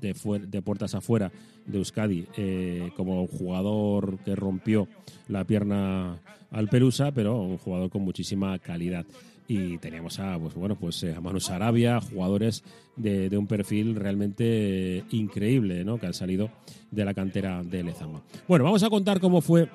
de, 0.00 0.14
de 0.48 0.62
puertas 0.62 0.94
afuera 0.94 1.30
de 1.66 1.78
Euskadi 1.78 2.26
eh, 2.36 2.90
como 2.96 3.26
jugador 3.26 4.18
que 4.24 4.34
rompió 4.34 4.88
la 5.28 5.44
pierna 5.44 6.18
al 6.50 6.68
Pelusa, 6.68 7.12
pero 7.12 7.40
un 7.40 7.58
jugador 7.58 7.90
con 7.90 8.02
muchísima 8.02 8.58
calidad. 8.58 9.04
Y 9.50 9.78
teníamos 9.78 10.20
a, 10.20 10.38
pues 10.38 10.54
bueno, 10.54 10.76
pues 10.76 11.02
eh, 11.02 11.14
a 11.14 11.22
Manu 11.22 11.40
Sarabia, 11.40 12.00
jugadores 12.02 12.62
de, 12.96 13.30
de 13.30 13.38
un 13.38 13.46
perfil 13.46 13.94
realmente 13.96 14.98
eh, 14.98 15.04
increíble, 15.10 15.84
¿no? 15.86 15.98
Que 15.98 16.06
han 16.06 16.12
salido 16.14 16.50
de 16.90 17.04
la 17.04 17.14
cantera 17.14 17.62
de 17.64 17.82
Lezama. 17.82 18.20
Bueno, 18.46 18.64
vamos 18.64 18.82
a 18.82 18.90
contar 18.90 19.20
cómo 19.20 19.40
fue 19.40 19.70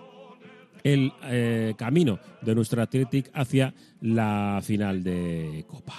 el 0.83 1.11
eh, 1.23 1.73
camino 1.75 2.19
de 2.41 2.53
nuestro 2.53 2.81
Athletic 2.83 3.31
hacia 3.33 3.73
la 4.01 4.59
final 4.61 5.03
de 5.03 5.65
Copa. 5.67 5.95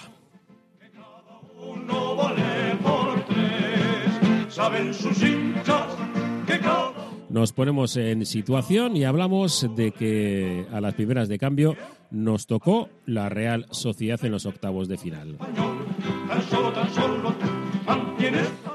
Saben 4.49 4.95
sus 4.95 5.21
hinchas 5.21 5.97
que 6.47 6.61
cada 6.61 6.94
Nos 7.35 7.53
ponemos 7.53 7.97
en 7.97 8.25
situación 8.27 8.97
y 8.97 9.03
hablamos 9.03 9.69
de 9.75 9.91
que 9.91 10.67
a 10.73 10.81
las 10.81 10.95
primeras 10.95 11.29
de 11.29 11.37
cambio 11.37 11.75
nos 12.13 12.47
tocó 12.47 12.89
la 13.07 13.29
Real 13.29 13.67
Sociedad 13.73 14.25
en 14.25 14.31
los 14.31 14.47
octavos 14.47 14.87
de 14.87 14.97
final. 14.99 15.39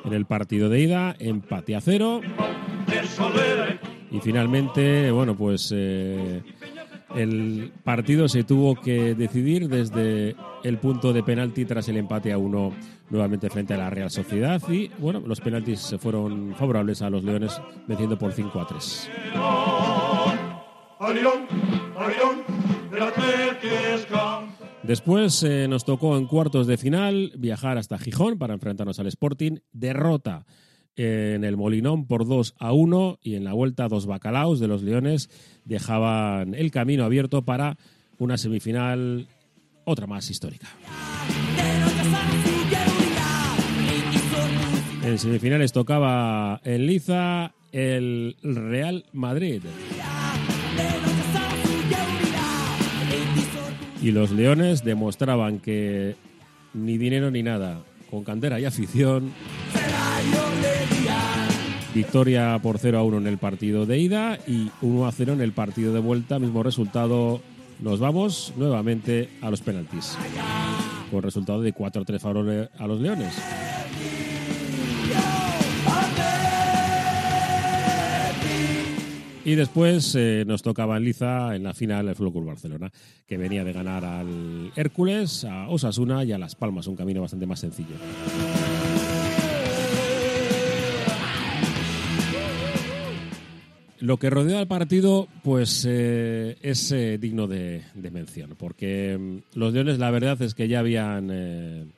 En 0.04 0.14
el 0.14 0.26
partido 0.26 0.68
de 0.68 0.82
ida, 0.82 1.16
empate 1.20 1.74
a 1.74 1.80
cero 1.80 2.20
y 4.12 4.20
finalmente, 4.20 5.10
bueno, 5.12 5.38
pues 5.38 5.74
eh, 5.74 6.44
el 7.16 7.72
partido 7.86 8.28
se 8.28 8.44
tuvo 8.44 8.76
que 8.76 9.16
decidir 9.16 9.70
desde 9.70 10.36
el 10.66 10.78
punto 10.80 11.14
de 11.14 11.24
penalti 11.24 11.64
tras 11.64 11.88
el 11.88 11.96
empate 11.96 12.34
a 12.34 12.38
uno 12.38 12.74
nuevamente 13.10 13.50
frente 13.50 13.74
a 13.74 13.78
la 13.78 13.90
Real 13.90 14.10
Sociedad 14.10 14.62
y 14.70 14.90
bueno, 15.00 15.22
los 15.26 15.42
penaltis 15.42 15.80
se 15.80 15.98
fueron 15.98 16.56
favorables 16.56 17.02
a 17.02 17.10
los 17.10 17.24
Leones 17.24 17.60
venciendo 17.88 18.18
por 18.18 18.34
5 18.34 18.60
a 18.60 18.68
3. 18.68 19.10
Al 21.00 21.16
León, 21.16 21.48
al 21.98 22.12
León, 22.12 22.44
del 22.92 23.02
Athletic 23.04 23.72
es 23.72 24.06
campeón. 24.06 24.60
Después 24.84 25.44
eh, 25.44 25.68
nos 25.68 25.86
tocó 25.86 26.18
en 26.18 26.26
cuartos 26.26 26.66
de 26.66 26.78
final 26.78 27.34
viajar 27.38 27.78
hasta 27.78 28.00
Gijón 28.00 28.40
para 28.40 28.54
enfrentarnos 28.54 29.00
al 29.00 29.08
Sporting. 29.08 29.58
Derrota 29.72 30.46
eh, 30.96 31.34
en 31.36 31.44
el 31.44 31.58
Molinón 31.58 32.08
por 32.08 32.28
2 32.28 32.56
a 32.58 32.74
1 32.74 33.20
y 33.22 33.36
en 33.36 33.44
la 33.44 33.54
vuelta 33.54 33.88
dos 33.88 34.06
bacalaos 34.06 34.60
de 34.60 34.68
los 34.68 34.82
Leones 34.82 35.30
dejaban 35.64 36.56
el 36.56 36.72
camino 36.72 37.04
abierto 37.04 37.44
para 37.44 37.78
una 38.18 38.38
semifinal, 38.38 39.28
otra 39.86 40.08
más 40.08 40.30
histórica. 40.32 40.68
En 45.10 45.18
semifinales 45.18 45.74
tocaba 45.74 46.62
en 46.64 46.86
Liza 46.86 47.52
el 47.72 48.36
Real 48.44 49.06
Madrid. 49.12 49.64
Y 54.04 54.12
los 54.12 54.30
Leones 54.30 54.84
demostraban 54.84 55.62
que 55.62 56.16
ni 56.76 57.00
dinero 57.00 57.32
ni 57.32 57.42
nada, 57.42 57.82
con 58.12 58.24
cantera 58.24 58.60
y 58.60 58.66
afición. 58.66 59.34
Victoria 61.96 62.60
por 62.62 62.78
0 62.78 63.00
a 63.00 63.04
1 63.04 63.18
en 63.18 63.26
el 63.26 63.40
partido 63.40 63.88
de 63.88 63.98
ida 63.98 64.38
y 64.46 64.70
1 64.84 65.08
a 65.08 65.12
0 65.12 65.34
en 65.34 65.42
el 65.42 65.54
partido 65.54 65.92
de 65.92 66.02
vuelta. 66.02 66.38
Mismo 66.38 66.62
resultado, 66.62 67.42
nos 67.80 68.00
vamos 68.00 68.54
nuevamente 68.58 69.28
a 69.42 69.50
los 69.50 69.62
penaltis. 69.62 70.16
Con 71.10 71.24
resultado 71.24 71.64
de 71.64 71.74
4 71.74 72.04
a 72.04 72.06
3 72.06 72.22
favor 72.22 72.70
a 72.78 72.86
los 72.86 73.02
Leones. 73.02 73.34
Y 79.50 79.56
después 79.56 80.14
eh, 80.14 80.44
nos 80.46 80.62
tocaba 80.62 80.98
en 80.98 81.06
Liza 81.06 81.56
en 81.56 81.64
la 81.64 81.74
final 81.74 82.08
el 82.08 82.14
Fútbol 82.14 82.34
Club 82.34 82.46
Barcelona, 82.46 82.92
que 83.26 83.36
venía 83.36 83.64
de 83.64 83.74
ganar 83.74 84.06
al 84.06 84.72
Hércules, 84.76 85.44
a 85.44 85.68
Osasuna 85.70 86.24
y 86.24 86.32
a 86.32 86.38
Las 86.38 86.54
Palmas, 86.54 86.86
un 86.86 86.96
camino 86.96 87.22
bastante 87.22 87.48
más 87.48 87.60
sencillo. 87.60 87.96
Lo 94.00 94.18
que 94.18 94.30
rodea 94.30 94.60
al 94.60 94.68
partido, 94.68 95.28
pues 95.42 95.84
eh, 95.90 96.56
es 96.62 96.92
eh, 96.92 97.18
digno 97.18 97.48
de, 97.48 97.82
mención, 97.96 98.56
porque 98.56 99.18
mm, 99.18 99.58
los 99.58 99.74
Leones, 99.74 99.98
la 99.98 100.12
verdad 100.12 100.40
es 100.44 100.54
que 100.54 100.68
ya 100.68 100.78
habían 100.78 101.92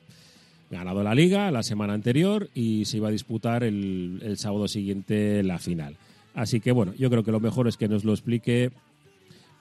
ganado 0.70 1.02
la 1.02 1.14
liga 1.14 1.50
la 1.50 1.62
semana 1.62 1.92
anterior 1.92 2.48
y 2.54 2.86
se 2.86 2.96
iba 2.96 3.08
a 3.08 3.12
disputar 3.12 3.62
el 3.62 4.36
sábado 4.38 4.68
siguiente 4.68 5.42
la 5.42 5.58
final. 5.58 5.98
Así 6.34 6.60
que 6.60 6.72
bueno, 6.72 6.94
yo 6.98 7.10
creo 7.10 7.22
que 7.22 7.32
lo 7.32 7.40
mejor 7.40 7.68
es 7.68 7.76
que 7.76 7.88
nos 7.88 8.04
lo 8.04 8.12
explique 8.12 8.70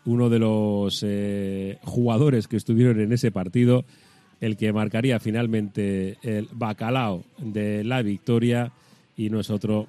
uno 0.05 0.29
de 0.29 0.39
los 0.39 1.03
eh, 1.07 1.77
jugadores 1.83 2.47
que 2.47 2.57
estuvieron 2.57 2.99
en 2.99 3.11
ese 3.11 3.31
partido, 3.31 3.85
el 4.39 4.57
que 4.57 4.73
marcaría 4.73 5.19
finalmente 5.19 6.17
el 6.23 6.47
bacalao 6.51 7.23
de 7.37 7.83
la 7.83 8.01
victoria 8.01 8.71
y 9.15 9.29
no 9.29 9.39
es 9.39 9.49
otro 9.49 9.87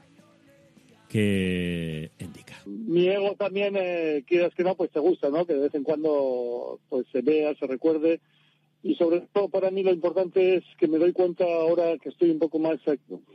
que 1.08 2.10
indica. 2.18 2.56
Mi 2.66 3.06
ego 3.08 3.34
también, 3.34 3.74
eh, 3.78 4.24
quieras 4.26 4.54
que 4.54 4.64
no, 4.64 4.74
pues 4.74 4.90
te 4.90 4.98
gusta, 4.98 5.28
¿no? 5.28 5.44
Que 5.44 5.52
de 5.54 5.60
vez 5.60 5.74
en 5.74 5.82
cuando 5.82 6.80
pues 6.88 7.06
se 7.12 7.20
vea, 7.20 7.54
se 7.54 7.66
recuerde. 7.66 8.20
Y 8.82 8.94
sobre 8.96 9.20
todo 9.32 9.48
para 9.48 9.70
mí 9.70 9.82
lo 9.82 9.92
importante 9.92 10.56
es 10.56 10.64
que 10.78 10.88
me 10.88 10.98
doy 10.98 11.12
cuenta 11.12 11.44
ahora 11.44 11.98
que 11.98 12.08
estoy 12.08 12.30
un 12.30 12.38
poco 12.38 12.58
más 12.58 12.78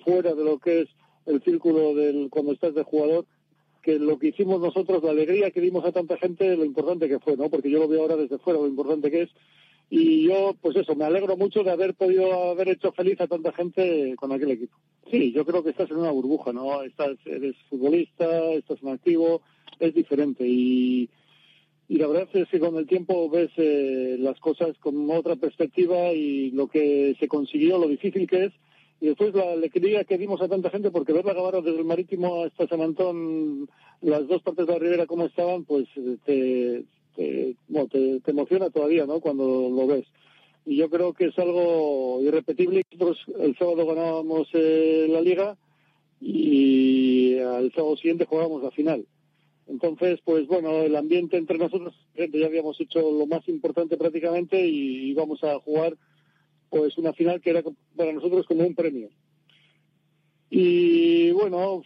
fuera 0.04 0.34
de 0.34 0.44
lo 0.44 0.58
que 0.60 0.82
es 0.82 0.90
el 1.28 1.42
círculo 1.44 1.94
del 1.94 2.30
cuando 2.30 2.54
estás 2.54 2.74
de 2.74 2.84
jugador, 2.84 3.26
que 3.88 4.00
lo 4.00 4.20
que 4.20 4.28
hicimos 4.28 4.60
nosotros, 4.60 5.02
la 5.02 5.12
alegría 5.12 5.50
que 5.50 5.62
dimos 5.62 5.86
a 5.86 5.94
tanta 5.94 6.18
gente, 6.18 6.58
lo 6.58 6.66
importante 6.66 7.08
que 7.08 7.20
fue, 7.20 7.38
¿no? 7.38 7.50
Porque 7.50 7.70
yo 7.70 7.80
lo 7.80 7.88
veo 7.88 8.02
ahora 8.02 8.18
desde 8.18 8.38
fuera, 8.38 8.60
lo 8.60 8.68
importante 8.68 9.10
que 9.10 9.22
es. 9.22 9.30
Y 9.90 10.28
yo, 10.28 10.58
pues 10.62 10.76
eso, 10.76 10.94
me 10.94 11.06
alegro 11.06 11.38
mucho 11.38 11.64
de 11.64 11.72
haber 11.72 11.94
podido 11.94 12.50
haber 12.50 12.68
hecho 12.68 12.92
feliz 12.92 13.22
a 13.22 13.28
tanta 13.28 13.54
gente 13.54 14.14
con 14.18 14.34
aquel 14.34 14.52
equipo. 14.52 14.76
Sí, 15.10 15.32
yo 15.32 15.46
creo 15.46 15.64
que 15.64 15.70
estás 15.70 15.90
en 15.90 16.00
una 16.00 16.12
burbuja, 16.12 16.52
¿no? 16.52 16.84
Estás, 16.84 17.16
eres 17.26 17.56
futbolista, 17.70 18.52
estás 18.52 18.84
en 18.84 18.90
activo, 18.90 19.42
es 19.80 19.94
diferente. 19.94 20.46
Y, 20.46 21.10
y 21.88 21.96
la 21.96 22.08
verdad 22.08 22.28
es 22.34 22.50
que 22.50 22.60
con 22.60 22.76
el 22.76 22.88
tiempo 22.88 23.30
ves 23.30 23.52
eh, 23.56 24.18
las 24.20 24.38
cosas 24.42 24.78
con 24.80 25.10
otra 25.10 25.38
perspectiva 25.38 26.12
y 26.12 26.52
lo 26.52 26.68
que 26.68 27.16
se 27.22 27.30
consiguió, 27.30 27.78
lo 27.78 27.88
difícil 27.88 28.28
que 28.28 28.44
es 28.48 28.54
y 29.00 29.08
después 29.08 29.34
la 29.34 29.52
alegría 29.52 30.04
que 30.06 30.18
dimos 30.18 30.42
a 30.42 30.48
tanta 30.48 30.70
gente, 30.70 30.90
porque 30.90 31.14
verla 31.14 31.32
acabar 31.32 31.62
desde 31.62 31.78
el 31.78 31.86
Marítimo 31.86 32.44
hasta 32.44 32.68
Samantón, 32.68 33.70
las 34.02 34.28
dos 34.28 34.42
partes 34.42 34.66
de 34.66 34.74
la 34.74 34.80
ribera 34.80 35.06
como 35.06 35.26
estaban, 35.26 35.66
pues 35.66 35.88
te, 36.26 36.84
te, 37.16 37.56
bueno, 37.68 37.88
te, 37.90 38.22
emociona 38.32 38.70
todavía, 38.72 39.06
¿no? 39.06 39.20
Cuando 39.20 39.70
lo 39.70 39.88
ves. 39.88 40.06
Y 40.66 40.78
yo 40.78 40.90
creo 40.90 41.14
que 41.14 41.26
es 41.26 41.40
algo 41.40 42.22
irrepetible. 42.24 42.84
Nosotros 42.92 43.18
el 43.40 43.56
sábado 43.58 43.86
ganábamos 43.86 44.48
eh, 44.54 45.08
la 45.10 45.22
liga 45.22 45.58
y 46.20 47.38
al 47.38 47.72
sábado 47.74 47.96
siguiente 47.98 48.26
jugábamos 48.26 48.64
la 48.64 48.72
final. 48.72 49.06
Entonces, 49.68 50.20
pues 50.24 50.48
bueno, 50.48 50.82
el 50.82 50.96
ambiente 50.96 51.38
entre 51.38 51.58
nosotros, 51.58 51.94
ya 52.16 52.46
habíamos 52.46 52.80
hecho 52.82 53.00
lo 53.12 53.28
más 53.28 53.48
importante 53.48 53.98
prácticamente 53.98 54.66
y 54.66 55.10
íbamos 55.10 55.44
a 55.44 55.60
jugar 55.60 55.96
pues 56.70 56.98
una 56.98 57.14
final 57.14 57.42
que 57.42 57.52
era 57.52 57.64
para 57.96 58.14
nosotros 58.14 58.46
como 58.46 58.66
un 58.66 58.76
premio. 58.76 59.10
Y 60.50 61.32
bueno, 61.32 61.84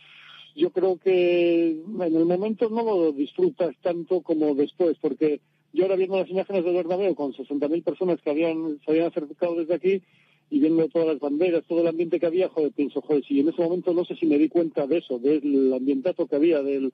yo 0.56 0.70
creo 0.72 0.98
que 0.98 1.70
en 1.70 2.16
el 2.16 2.26
momento 2.26 2.70
no 2.70 2.84
lo 2.84 3.12
disfrutas 3.12 3.76
tanto 3.82 4.22
como 4.22 4.54
después, 4.56 4.98
porque 5.02 5.42
yo 5.74 5.84
ahora 5.84 5.96
viendo 5.96 6.18
las 6.18 6.30
imágenes 6.30 6.66
del 6.66 6.76
Bernabéu 6.76 7.16
con 7.16 7.34
60.000 7.34 7.84
personas 7.84 8.22
que 8.22 8.30
habían, 8.30 8.80
se 8.84 8.92
habían 8.92 9.08
acercado 9.08 9.56
desde 9.56 9.76
aquí 9.76 10.02
y 10.50 10.60
viendo 10.60 10.88
todas 10.90 11.08
las 11.08 11.20
banderas, 11.20 11.64
todo 11.66 11.82
el 11.82 11.88
ambiente 11.88 12.20
que 12.20 12.26
había, 12.26 12.50
joder, 12.50 12.74
pienso, 12.74 13.02
joder, 13.02 13.24
si 13.24 13.40
en 13.40 13.50
ese 13.50 13.62
momento 13.62 13.94
no 13.94 14.04
sé 14.04 14.16
si 14.16 14.26
me 14.26 14.38
di 14.38 14.50
cuenta 14.50 14.86
de 14.86 14.98
eso, 14.98 15.18
del 15.18 15.74
ambientato 15.74 16.28
que 16.28 16.36
había, 16.36 16.62
del, 16.62 16.92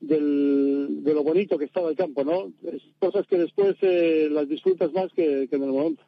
del, 0.00 1.04
de 1.04 1.14
lo 1.14 1.22
bonito 1.22 1.58
que 1.58 1.66
estaba 1.66 1.90
el 1.90 1.96
campo, 1.96 2.24
¿no? 2.24 2.50
Cosas 2.98 3.26
que 3.26 3.36
después 3.36 3.76
eh, 3.82 4.28
las 4.30 4.48
disfrutas 4.48 4.90
más 4.94 5.12
que 5.12 5.48
en 5.50 5.62
el 5.62 5.70
momento. 5.70 6.02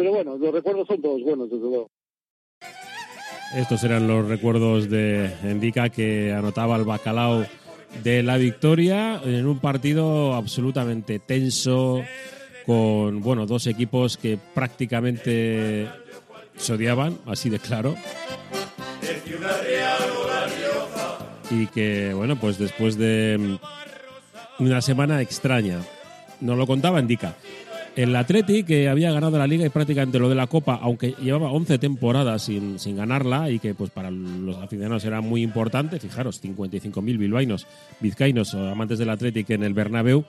Pero 0.00 0.12
bueno, 0.12 0.38
los 0.38 0.50
recuerdos 0.50 0.88
son 0.88 1.02
todos 1.02 1.22
buenos, 1.22 1.50
desde 1.50 1.62
luego. 1.62 1.90
Estos 3.54 3.84
eran 3.84 4.08
los 4.08 4.26
recuerdos 4.26 4.88
de 4.88 5.30
Endica 5.44 5.90
que 5.90 6.32
anotaba 6.32 6.76
el 6.76 6.84
bacalao 6.84 7.44
de 8.02 8.22
la 8.22 8.38
victoria 8.38 9.20
en 9.22 9.46
un 9.46 9.58
partido 9.58 10.32
absolutamente 10.32 11.18
tenso 11.18 12.02
con 12.64 13.20
bueno 13.20 13.44
dos 13.44 13.66
equipos 13.66 14.16
que 14.16 14.38
prácticamente 14.54 15.86
se 16.56 16.72
odiaban 16.72 17.18
así 17.26 17.50
de 17.50 17.58
claro. 17.58 17.94
Y 21.50 21.66
que 21.66 22.14
bueno 22.14 22.40
pues 22.40 22.56
después 22.56 22.96
de 22.96 23.58
una 24.60 24.80
semana 24.80 25.20
extraña. 25.20 25.82
Nos 26.40 26.56
lo 26.56 26.66
contaba 26.66 27.00
Endica 27.00 27.36
el 27.96 28.14
Atleti, 28.16 28.64
que 28.64 28.88
había 28.88 29.12
ganado 29.12 29.38
la 29.38 29.46
liga 29.46 29.66
y 29.66 29.68
prácticamente 29.68 30.18
lo 30.18 30.28
de 30.28 30.34
la 30.34 30.46
Copa, 30.46 30.78
aunque 30.80 31.14
llevaba 31.20 31.50
11 31.50 31.78
temporadas 31.78 32.42
sin, 32.42 32.78
sin 32.78 32.96
ganarla 32.96 33.50
y 33.50 33.58
que 33.58 33.74
pues 33.74 33.90
para 33.90 34.10
los 34.10 34.56
aficionados 34.58 35.04
era 35.04 35.20
muy 35.20 35.42
importante, 35.42 35.98
fijaros, 35.98 36.42
55.000 36.42 37.18
bilbaínos, 37.18 37.66
vizcaínos 38.00 38.54
amantes 38.54 38.98
del 38.98 39.10
Atleti 39.10 39.44
en 39.48 39.64
el 39.64 39.74
Bernabéu, 39.74 40.24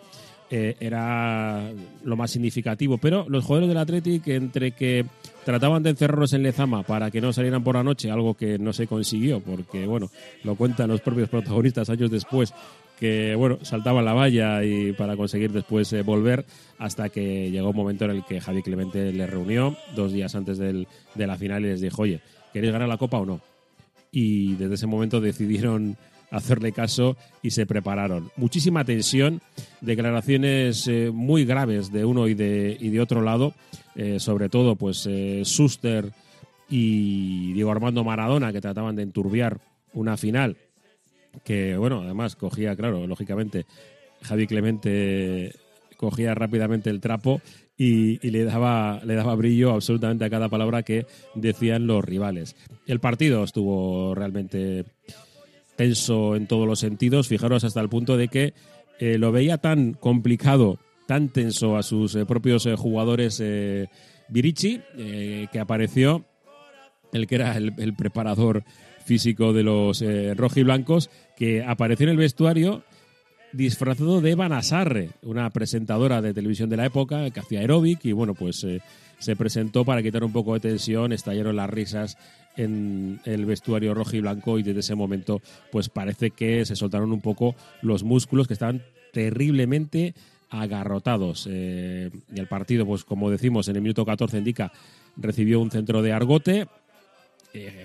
eh, 0.54 0.76
era 0.82 1.72
lo 2.04 2.18
más 2.18 2.30
significativo. 2.30 2.98
Pero 2.98 3.26
los 3.30 3.46
jugadores 3.46 3.70
del 3.70 3.78
Athletic, 3.78 4.28
entre 4.28 4.74
que 4.74 5.06
trataban 5.46 5.82
de 5.82 5.92
encerrarlos 5.92 6.34
en 6.34 6.44
Lezama 6.44 6.84
para 6.84 7.10
que 7.10 7.22
no 7.22 7.32
salieran 7.32 7.64
por 7.64 7.76
la 7.76 7.84
noche, 7.84 8.12
algo 8.12 8.34
que 8.34 8.60
no 8.60 8.74
se 8.74 8.86
consiguió, 8.86 9.40
porque, 9.40 9.86
bueno, 9.86 10.10
lo 10.44 10.56
cuentan 10.56 10.90
los 10.90 11.00
propios 11.00 11.30
protagonistas 11.30 11.90
años 11.90 12.12
después, 12.12 12.54
que 13.02 13.34
bueno, 13.34 13.58
saltaba 13.64 14.04
la 14.04 14.14
valla 14.14 14.64
y 14.64 14.94
para 14.94 15.18
conseguir 15.18 15.52
después 15.52 15.92
eh, 15.92 16.04
volver 16.04 16.46
hasta 16.78 17.10
que 17.10 17.50
llegó 17.50 17.72
un 17.72 17.76
momento 17.76 18.06
en 18.06 18.12
el 18.12 18.24
que 18.24 18.40
Javi 18.40 18.62
Clemente 18.62 19.12
les 19.12 19.28
reunió 19.28 19.76
dos 19.96 20.14
días 20.14 20.36
antes 20.36 20.60
del, 20.60 20.88
de 21.16 21.26
la 21.26 21.36
final 21.36 21.66
y 21.66 21.70
les 21.70 21.82
dijo, 21.82 22.04
oye, 22.04 22.22
¿queréis 22.54 22.72
ganar 22.72 22.88
la 22.88 22.98
copa 22.98 23.18
o 23.18 23.26
no? 23.26 23.42
Y 24.12 24.54
desde 24.54 24.76
ese 24.76 24.86
momento 24.86 25.20
decidieron 25.20 25.98
hacerle 26.30 26.74
caso 26.74 27.18
y 27.42 27.50
se 27.50 27.66
prepararon. 27.66 28.30
Muchísima 28.36 28.86
tensión, 28.86 29.42
declaraciones 29.82 30.88
eh, 30.88 31.10
muy 31.12 31.44
graves 31.44 31.92
de 31.92 32.06
uno 32.06 32.28
y 32.28 32.36
de, 32.36 32.78
y 32.80 32.90
de 32.90 33.02
otro 33.02 33.24
lado, 33.24 33.56
eh, 33.96 34.20
sobre 34.20 34.48
todo 34.48 34.76
pues 34.76 35.10
Suster 35.42 36.12
y 36.70 37.52
Diego 37.54 37.72
Armando 37.72 38.04
Maradona 38.04 38.54
que 38.54 38.62
trataban 38.62 38.96
de 38.96 39.02
enturbiar 39.02 39.60
una 39.92 40.18
final 40.18 40.56
que 41.44 41.78
bueno, 41.78 42.02
además 42.02 42.36
cogía, 42.36 42.76
claro, 42.76 43.08
lógicamente, 43.08 43.66
Javi 44.22 44.48
Clemente 44.48 45.54
cogía 45.98 46.34
rápidamente 46.34 46.90
el 46.90 47.00
trapo 47.00 47.42
y, 47.78 48.20
le, 48.30 48.44
daba, 48.44 49.02
le 49.04 49.16
daba 49.16 49.36
brillo 49.36 49.72
absolutamente 49.72 50.26
a 50.26 50.30
cada 50.30 50.50
palabra 50.50 50.84
que 50.84 51.06
decían 51.36 51.88
los 51.88 52.04
rivales. 52.04 52.56
El 52.86 53.00
partido 53.00 53.44
estuvo 53.44 54.14
realmente 54.14 54.86
tenso 55.76 56.36
en 56.36 56.48
todos 56.48 56.68
los 56.68 56.80
sentidos, 56.80 57.28
fijaros 57.28 57.64
hasta 57.64 57.82
el 57.82 57.90
punto 57.90 58.18
de 58.18 58.28
que 58.28 58.54
eh, 59.00 59.18
lo 59.18 59.32
veía 59.32 59.58
tan 59.58 59.94
complicado, 59.94 60.78
tan 61.08 61.30
tenso 61.30 61.76
a 61.78 61.82
sus 61.82 62.16
eh, 62.16 62.26
propios 62.26 62.68
eh, 62.68 62.76
jugadores 62.76 63.42
Virici, 64.30 64.80
que 64.96 65.60
apareció 65.60 66.26
el 67.12 67.28
que 67.28 67.36
era 67.36 67.58
el, 67.58 67.74
el 67.80 67.96
preparador 67.96 68.64
físico 69.06 69.54
de 69.54 69.64
los 69.64 70.02
eh, 70.02 70.34
rojiblancos, 70.36 71.10
que 71.36 71.64
apareció 71.64 72.06
en 72.06 72.12
el 72.12 72.18
vestuario 72.18 72.84
disfrazado 73.54 74.22
de 74.22 74.32
Eva 74.32 74.48
Nasarre, 74.50 75.10
una 75.22 75.50
presentadora 75.50 76.22
de 76.22 76.34
televisión 76.34 76.70
de 76.70 76.78
la 76.78 76.86
época 76.86 77.30
que 77.32 77.40
hacía 77.40 77.60
aeróbic 77.60 78.06
y 78.06 78.12
bueno, 78.12 78.34
pues 78.34 78.64
eh, 78.64 78.82
se 79.20 79.36
presentó 79.36 79.84
para 79.84 80.02
quitar 80.02 80.24
un 80.24 80.32
poco 80.32 80.54
de 80.54 80.62
tensión, 80.62 81.12
estallaron 81.12 81.56
las 81.56 81.70
risas 81.70 82.18
en 82.58 83.20
el 83.26 83.46
vestuario 83.46 83.94
rojo 83.94 84.16
y 84.16 84.22
blanco 84.22 84.60
y 84.60 84.64
desde 84.64 84.80
ese 84.80 84.96
momento 84.96 85.42
pues 85.72 85.90
parece 85.90 86.32
que 86.32 86.66
se 86.66 86.76
soltaron 86.76 87.12
un 87.12 87.22
poco 87.22 87.56
los 87.82 88.04
músculos 88.04 88.48
que 88.48 88.54
estaban 88.54 88.84
terriblemente 89.12 90.14
agarrotados. 90.50 91.48
Eh, 91.50 92.10
y 92.34 92.40
el 92.40 92.48
partido, 92.48 92.86
pues 92.86 93.04
como 93.04 93.30
decimos, 93.30 93.68
en 93.68 93.78
el 93.78 93.82
minuto 93.82 94.06
14 94.06 94.38
indica, 94.38 94.72
recibió 95.18 95.60
un 95.60 95.72
centro 95.72 96.02
de 96.02 96.14
argote. 96.14 96.68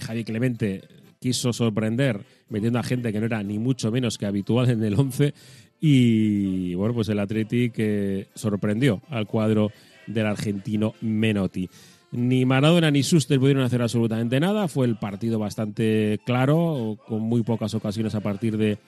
Javi 0.01 0.23
Clemente 0.23 0.83
quiso 1.27 1.53
sorprender 1.53 2.25
metiendo 2.51 2.79
a 2.79 2.85
gente 2.85 3.13
que 3.13 3.19
no 3.19 3.27
era 3.27 3.43
ni 3.43 3.59
mucho 3.59 3.91
menos 3.91 4.17
que 4.17 4.27
habitual 4.27 4.71
en 4.71 4.85
el 4.85 4.95
11 4.95 5.35
y 5.81 6.73
bueno, 6.75 6.95
pues 6.95 7.09
el 7.09 7.19
Athletic 7.19 8.29
sorprendió 8.35 9.03
al 9.11 9.27
cuadro 9.27 9.73
del 10.07 10.27
argentino 10.27 10.95
Menotti. 11.01 11.69
Ni 12.13 12.45
Maradona 12.45 12.93
ni 12.93 13.03
Suster 13.03 13.41
pudieron 13.41 13.65
hacer 13.65 13.83
absolutamente 13.83 14.39
nada, 14.39 14.69
fue 14.69 14.87
el 14.87 14.97
partido 14.97 15.41
bastante 15.41 16.21
claro, 16.25 16.97
con 17.09 17.23
muy 17.23 17.43
pocas 17.43 17.75
ocasiones 17.75 18.15
a 18.15 18.21
partir 18.21 18.57
de 18.57 18.79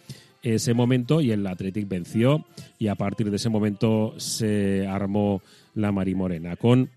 ese 0.41 0.73
momento 0.75 1.21
y 1.21 1.33
el 1.33 1.45
Athletic 1.45 1.89
venció 1.89 2.47
y 2.79 2.87
a 2.87 2.95
partir 2.95 3.31
de 3.31 3.37
ese 3.37 3.49
momento 3.49 4.15
se 4.19 4.87
armó 4.87 5.43
la 5.75 5.91
Marimorena 5.91 6.55
con 6.55 6.89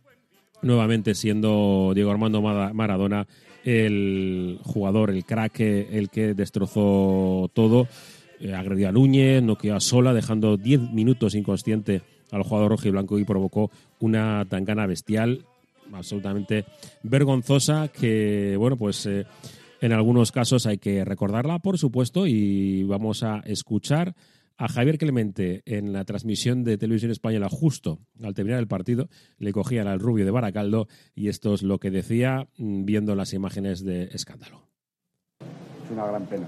nuevamente 0.61 1.15
siendo 1.15 1.91
Diego 1.93 2.11
Armando 2.11 2.41
Maradona 2.41 3.27
el 3.63 4.59
jugador, 4.63 5.11
el 5.11 5.25
crack, 5.25 5.59
el 5.59 6.09
que 6.09 6.33
destrozó 6.33 7.49
todo. 7.53 7.87
Eh, 8.39 8.53
agredió 8.53 8.89
a 8.89 8.91
Núñez, 8.91 9.43
no 9.43 9.55
quedó 9.55 9.75
a 9.75 9.79
sola, 9.79 10.13
dejando 10.13 10.57
10 10.57 10.91
minutos 10.91 11.35
inconsciente 11.35 12.01
al 12.31 12.43
jugador 12.43 12.71
rojo 12.71 12.87
y 12.87 12.91
blanco 12.91 13.19
y 13.19 13.23
provocó 13.23 13.69
una 13.99 14.45
tangana 14.45 14.87
bestial. 14.87 15.45
absolutamente 15.93 16.65
vergonzosa 17.03 17.89
que, 17.89 18.55
bueno, 18.57 18.77
pues 18.77 19.05
eh, 19.05 19.25
en 19.81 19.91
algunos 19.91 20.31
casos 20.31 20.65
hay 20.65 20.77
que 20.77 21.03
recordarla, 21.05 21.59
por 21.59 21.77
supuesto, 21.77 22.25
y 22.25 22.83
vamos 22.83 23.23
a 23.23 23.41
escuchar 23.45 24.15
a 24.57 24.67
Javier 24.67 24.97
Clemente 24.97 25.63
en 25.65 25.93
la 25.93 26.05
transmisión 26.05 26.63
de 26.63 26.77
televisión 26.77 27.11
española 27.11 27.49
justo 27.49 27.99
al 28.23 28.33
terminar 28.33 28.59
el 28.59 28.67
partido, 28.67 29.09
le 29.37 29.51
cogían 29.51 29.87
al 29.87 29.99
rubio 29.99 30.25
de 30.25 30.31
Baracaldo 30.31 30.87
y 31.15 31.29
esto 31.29 31.53
es 31.53 31.63
lo 31.63 31.79
que 31.79 31.91
decía 31.91 32.47
mm, 32.57 32.85
viendo 32.85 33.15
las 33.15 33.33
imágenes 33.33 33.83
de 33.83 34.03
escándalo. 34.13 34.63
Es 35.85 35.91
una 35.91 36.05
gran 36.05 36.25
pena, 36.25 36.45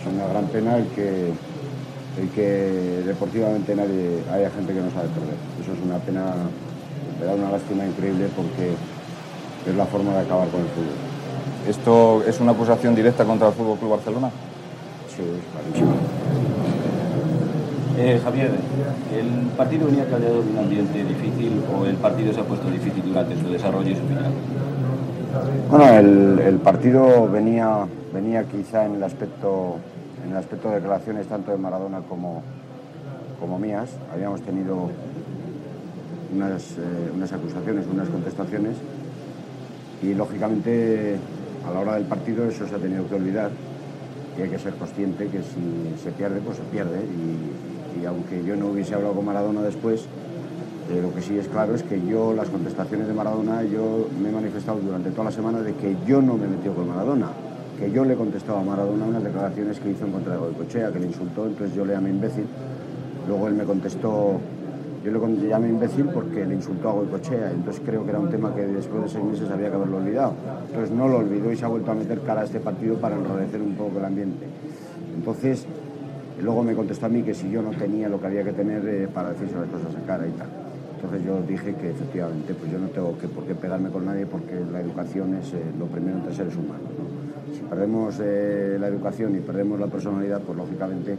es 0.00 0.06
una 0.06 0.26
gran 0.28 0.46
pena 0.48 0.78
el 0.78 0.86
que, 0.88 1.28
el 2.20 2.28
que 2.34 3.02
deportivamente 3.06 3.76
nadie 3.76 4.22
haya 4.32 4.50
gente 4.50 4.72
que 4.72 4.80
no 4.80 4.90
sabe 4.90 5.08
perder. 5.08 5.36
Eso 5.62 5.72
es 5.72 5.80
una 5.84 5.98
pena, 5.98 6.34
me 7.20 7.26
da 7.26 7.34
una 7.34 7.50
lástima 7.50 7.86
increíble 7.86 8.28
porque 8.34 8.72
es 9.70 9.76
la 9.76 9.86
forma 9.86 10.12
de 10.14 10.20
acabar 10.20 10.48
con 10.48 10.60
el 10.60 10.68
fútbol. 10.68 11.16
¿Esto 11.68 12.22
es 12.24 12.38
una 12.40 12.52
acusación 12.52 12.94
directa 12.94 13.24
contra 13.24 13.48
el 13.48 13.54
Fútbol 13.54 13.78
Club 13.78 13.90
Barcelona? 13.90 14.30
Sí, 15.08 15.22
es 15.22 15.52
clarísimo. 15.52 15.96
Eh, 17.98 18.20
Javier, 18.22 18.50
¿el 19.14 19.48
partido 19.56 19.86
venía 19.86 20.04
caldeado 20.04 20.42
de 20.42 20.50
un 20.50 20.58
ambiente 20.58 21.02
difícil 21.02 21.62
o 21.74 21.86
el 21.86 21.96
partido 21.96 22.30
se 22.32 22.40
ha 22.40 22.44
puesto 22.44 22.70
difícil 22.70 23.02
durante 23.06 23.40
su 23.40 23.48
desarrollo 23.48 23.90
y 23.90 23.94
su 23.94 24.02
final? 24.02 24.32
Bueno, 25.70 26.38
el, 26.40 26.58
partido 26.58 27.26
venía, 27.28 27.86
venía 28.12 28.44
quizá 28.44 28.84
en 28.84 28.96
el 28.96 29.02
aspecto 29.02 29.76
en 30.24 30.32
el 30.32 30.36
aspecto 30.36 30.68
de 30.68 30.76
declaraciones 30.76 31.26
tanto 31.26 31.52
de 31.52 31.56
Maradona 31.56 32.00
como, 32.00 32.42
como 33.40 33.58
mías. 33.58 33.90
Habíamos 34.12 34.42
tenido 34.42 34.90
unas, 36.34 36.72
eh, 36.72 37.10
unas 37.14 37.32
acusaciones, 37.32 37.86
unas 37.90 38.08
contestaciones 38.08 38.76
y 40.02 40.12
lógicamente 40.12 41.16
a 41.66 41.72
la 41.72 41.80
hora 41.80 41.94
del 41.94 42.04
partido 42.04 42.46
eso 42.46 42.66
se 42.66 42.74
ha 42.74 42.78
tenido 42.78 43.08
que 43.08 43.14
olvidar 43.14 43.50
y 44.36 44.42
hay 44.42 44.50
que 44.50 44.58
ser 44.58 44.74
consciente 44.74 45.28
que 45.28 45.38
si 45.38 46.02
se 46.02 46.10
pierde, 46.10 46.40
pues 46.40 46.58
se 46.58 46.64
pierde 46.64 46.98
y, 46.98 47.75
y 48.00 48.06
aunque 48.06 48.44
yo 48.44 48.56
no 48.56 48.68
hubiese 48.68 48.94
hablado 48.94 49.14
con 49.14 49.24
Maradona 49.24 49.62
después, 49.62 50.06
eh, 50.90 51.02
lo 51.02 51.12
que 51.12 51.20
sí 51.20 51.36
es 51.36 51.48
claro 51.48 51.74
es 51.74 51.82
que 51.82 52.00
yo, 52.06 52.32
las 52.32 52.48
contestaciones 52.48 53.08
de 53.08 53.14
Maradona, 53.14 53.64
yo 53.64 54.08
me 54.22 54.28
he 54.28 54.32
manifestado 54.32 54.78
durante 54.78 55.10
toda 55.10 55.24
la 55.24 55.32
semana 55.32 55.60
de 55.60 55.74
que 55.74 55.96
yo 56.06 56.22
no 56.22 56.36
me 56.36 56.46
metido 56.46 56.74
con 56.74 56.88
Maradona, 56.88 57.28
que 57.78 57.90
yo 57.90 58.04
le 58.04 58.14
he 58.14 58.16
contestado 58.16 58.58
a 58.58 58.62
Maradona 58.62 59.04
unas 59.04 59.24
declaraciones 59.24 59.80
que 59.80 59.90
hizo 59.90 60.06
en 60.06 60.12
contra 60.12 60.34
de 60.34 60.38
Goicochea, 60.38 60.92
que 60.92 61.00
le 61.00 61.06
insultó, 61.06 61.46
entonces 61.46 61.74
yo 61.74 61.84
le 61.84 61.94
llamé 61.94 62.10
imbécil. 62.10 62.46
Luego 63.26 63.48
él 63.48 63.54
me 63.54 63.64
contestó, 63.64 64.38
yo 65.04 65.10
le 65.10 65.48
llamé 65.48 65.70
imbécil 65.70 66.06
porque 66.06 66.46
le 66.46 66.54
insultó 66.54 66.90
a 66.90 66.92
Goicochea, 66.92 67.50
entonces 67.50 67.82
creo 67.84 68.04
que 68.04 68.10
era 68.10 68.20
un 68.20 68.30
tema 68.30 68.54
que 68.54 68.62
después 68.62 69.02
de 69.02 69.08
seis 69.08 69.24
meses 69.24 69.50
había 69.50 69.70
que 69.70 69.74
haberlo 69.74 69.96
olvidado. 69.96 70.34
Entonces 70.68 70.92
no 70.92 71.08
lo 71.08 71.18
olvidó 71.18 71.50
y 71.50 71.56
se 71.56 71.64
ha 71.64 71.68
vuelto 71.68 71.90
a 71.90 71.94
meter 71.94 72.20
cara 72.20 72.42
a 72.42 72.44
este 72.44 72.60
partido 72.60 72.96
para 72.96 73.16
enrarecer 73.16 73.60
un 73.60 73.74
poco 73.74 73.98
el 73.98 74.04
ambiente. 74.04 74.46
Entonces, 75.16 75.66
luego 76.42 76.62
me 76.62 76.74
contestó 76.74 77.06
a 77.06 77.08
mí 77.08 77.22
que 77.22 77.34
si 77.34 77.50
yo 77.50 77.62
no 77.62 77.70
tenía 77.70 78.08
lo 78.08 78.20
que 78.20 78.26
había 78.26 78.44
que 78.44 78.52
tener 78.52 78.86
eh, 78.86 79.08
para 79.12 79.30
decirse 79.30 79.54
las 79.54 79.68
cosas 79.68 79.94
en 79.94 80.02
cara 80.02 80.26
y 80.26 80.32
tal. 80.32 80.48
Entonces 80.96 81.24
yo 81.24 81.40
dije 81.42 81.74
que 81.74 81.90
efectivamente 81.90 82.54
pues 82.54 82.70
yo 82.70 82.78
no 82.78 82.88
tengo 82.88 83.16
que, 83.18 83.28
por 83.28 83.44
qué 83.44 83.54
pegarme 83.54 83.90
con 83.90 84.06
nadie 84.06 84.26
porque 84.26 84.60
la 84.72 84.80
educación 84.80 85.34
es 85.34 85.52
eh, 85.52 85.62
lo 85.78 85.86
primero 85.86 86.18
entre 86.18 86.34
seres 86.34 86.54
humanos. 86.56 86.88
¿no? 86.96 87.54
Si 87.54 87.62
perdemos 87.62 88.16
eh, 88.20 88.76
la 88.80 88.88
educación 88.88 89.36
y 89.36 89.40
perdemos 89.40 89.78
la 89.78 89.86
personalidad, 89.86 90.40
pues 90.40 90.58
lógicamente 90.58 91.16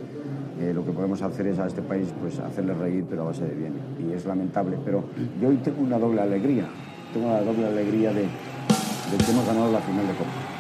lo 0.73 0.83
que 0.83 0.91
podemos 0.91 1.21
hacer 1.21 1.45
es 1.45 1.59
a 1.59 1.67
este 1.67 1.83
país 1.83 2.07
pues 2.19 2.39
hacerle 2.39 2.73
reír 2.73 3.05
pero 3.07 3.21
a 3.21 3.25
base 3.25 3.45
de 3.45 3.53
bien. 3.53 3.73
Y 3.99 4.13
es 4.13 4.25
lamentable. 4.25 4.77
Pero 4.83 5.03
yo 5.39 5.49
hoy 5.49 5.57
tengo 5.57 5.83
una 5.83 5.99
doble 5.99 6.19
alegría. 6.19 6.65
Tengo 7.13 7.27
la 7.27 7.43
doble 7.43 7.67
alegría 7.67 8.11
de, 8.11 8.21
de 8.21 9.17
que 9.23 9.31
hemos 9.31 9.45
ganado 9.45 9.71
la 9.71 9.79
final 9.79 10.07
de 10.07 10.13
Copa 10.13 10.57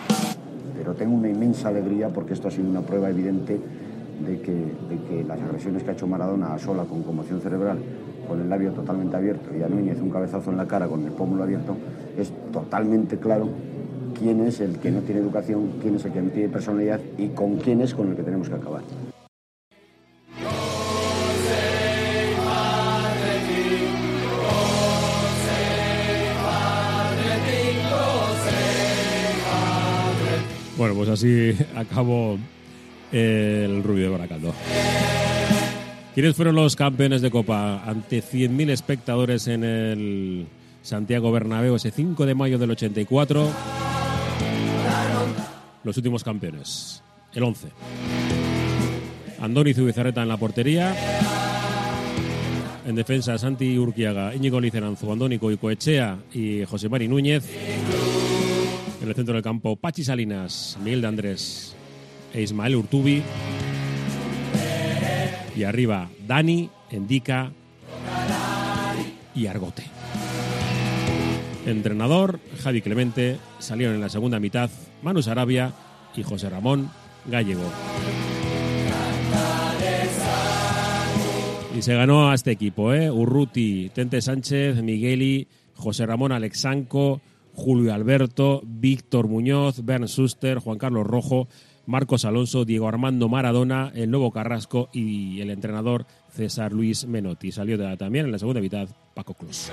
pero 0.87 0.93
tengo 0.93 1.17
una 1.17 1.27
inmensa 1.27 1.67
alegría 1.67 2.07
porque 2.07 2.33
esto 2.33 2.47
ha 2.47 2.51
sido 2.51 2.69
una 2.69 2.79
prueba 2.79 3.09
evidente 3.09 3.59
de 4.25 4.41
que, 4.41 4.51
de 4.51 4.97
que 5.07 5.23
las 5.23 5.39
agresiones 5.41 5.83
que 5.83 5.91
ha 5.91 5.93
hecho 5.93 6.07
Maradona 6.07 6.53
a 6.53 6.59
Sola 6.59 6.83
con 6.83 7.03
conmoción 7.03 7.41
cerebral, 7.41 7.79
con 8.27 8.41
el 8.41 8.49
labio 8.49 8.71
totalmente 8.71 9.15
abierto 9.15 9.55
y 9.57 9.61
a 9.63 9.67
Núñez 9.67 9.99
un 10.01 10.09
cabezazo 10.09 10.51
en 10.51 10.57
la 10.57 10.67
cara 10.67 10.87
con 10.87 11.03
el 11.05 11.11
pómulo 11.11 11.43
abierto, 11.43 11.77
es 12.17 12.31
totalmente 12.51 13.17
claro 13.17 13.49
quién 14.17 14.41
es 14.41 14.59
el 14.59 14.77
que 14.79 14.91
no 14.91 15.01
tiene 15.01 15.21
educación, 15.21 15.73
quién 15.81 15.95
es 15.95 16.05
el 16.05 16.11
que 16.11 16.21
no 16.21 16.29
tiene 16.29 16.49
personalidad 16.49 16.99
y 17.17 17.29
con 17.29 17.57
quién 17.57 17.81
es 17.81 17.93
con 17.93 18.09
el 18.09 18.15
que 18.15 18.23
tenemos 18.23 18.49
que 18.49 18.55
acabar. 18.55 18.81
Bueno, 30.77 30.93
pues 30.93 31.09
así 31.09 31.57
acabó 31.75 32.37
el 33.11 33.83
rubio 33.83 34.05
de 34.05 34.09
Baracaldo. 34.09 34.53
¿Quiénes 36.13 36.35
fueron 36.35 36.55
los 36.55 36.75
campeones 36.75 37.21
de 37.21 37.29
Copa 37.29 37.83
ante 37.85 38.23
100.000 38.23 38.71
espectadores 38.71 39.47
en 39.47 39.63
el 39.63 40.47
Santiago 40.81 41.31
Bernabéu 41.31 41.75
ese 41.75 41.91
5 41.91 42.25
de 42.25 42.33
mayo 42.33 42.57
del 42.57 42.71
84? 42.71 43.49
Los 45.83 45.95
últimos 45.95 46.23
campeones, 46.23 47.03
el 47.33 47.43
11. 47.43 47.67
Andoni 49.39 49.73
Zubizarreta 49.73 50.23
en 50.23 50.27
la 50.27 50.37
portería. 50.37 50.95
En 52.87 52.95
defensa, 52.95 53.37
Santi 53.37 53.77
Urquiaga, 53.77 54.33
Íñigo 54.33 54.59
Liceranzo, 54.59 55.11
Andoni 55.11 55.37
Coicoechea 55.37 56.17
y 56.33 56.63
José 56.65 56.89
Mari 56.89 57.07
Núñez. 57.07 57.47
En 59.01 59.07
el 59.07 59.13
centro 59.13 59.35
del 59.35 59.43
campo, 59.43 59.75
Pachi 59.75 60.03
Salinas, 60.03 60.79
Miguel 60.83 61.01
de 61.01 61.07
Andrés 61.07 61.75
e 62.33 62.41
Ismael 62.41 62.75
Urtubi. 62.75 63.23
Y 65.55 65.63
arriba, 65.63 66.09
Dani, 66.27 66.69
Endica 66.91 67.51
y 69.33 69.47
Argote. 69.47 69.83
Entrenador, 71.65 72.39
Javi 72.61 72.81
Clemente. 72.81 73.37
Salieron 73.59 73.95
en 73.95 74.01
la 74.01 74.09
segunda 74.09 74.39
mitad 74.39 74.69
Manu 75.01 75.21
Sarabia 75.21 75.73
y 76.15 76.23
José 76.23 76.49
Ramón 76.49 76.89
Gallego. 77.25 77.69
Y 81.77 81.81
se 81.83 81.93
ganó 81.93 82.31
a 82.31 82.35
este 82.35 82.51
equipo, 82.51 82.93
¿eh? 82.93 83.11
Urruti, 83.11 83.91
Tente 83.93 84.19
Sánchez, 84.21 84.81
Migueli, 84.81 85.47
José 85.75 86.07
Ramón 86.07 86.31
Alexanco, 86.31 87.21
Julio 87.53 87.93
Alberto, 87.93 88.61
Víctor 88.65 89.27
Muñoz, 89.27 89.85
Bern 89.85 90.07
Suster, 90.07 90.57
Juan 90.57 90.79
Carlos 90.79 91.05
Rojo, 91.05 91.47
Marcos 91.87 92.25
Alonso, 92.25 92.65
Diego 92.65 92.87
Armando 92.87 93.29
Maradona, 93.29 93.91
el 93.95 94.11
nuevo 94.11 94.31
Carrasco 94.31 94.89
y 94.93 95.41
el 95.41 95.49
entrenador 95.49 96.05
César 96.31 96.71
Luis 96.73 97.07
Menotti. 97.07 97.51
Salió 97.51 97.77
de- 97.77 97.97
también 97.97 98.25
en 98.25 98.31
la 98.33 98.39
segunda 98.39 98.61
mitad 98.61 98.87
Paco 99.15 99.33
Cruz. 99.33 99.71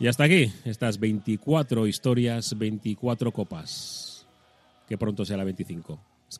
Y 0.00 0.08
hasta 0.08 0.24
aquí 0.24 0.52
estas 0.64 0.98
24 0.98 1.86
historias, 1.86 2.58
24 2.58 3.30
copas. 3.32 4.26
Que 4.88 4.98
pronto 4.98 5.24
sea 5.24 5.36
la 5.36 5.44
25. 5.44 5.98
Es 6.28 6.36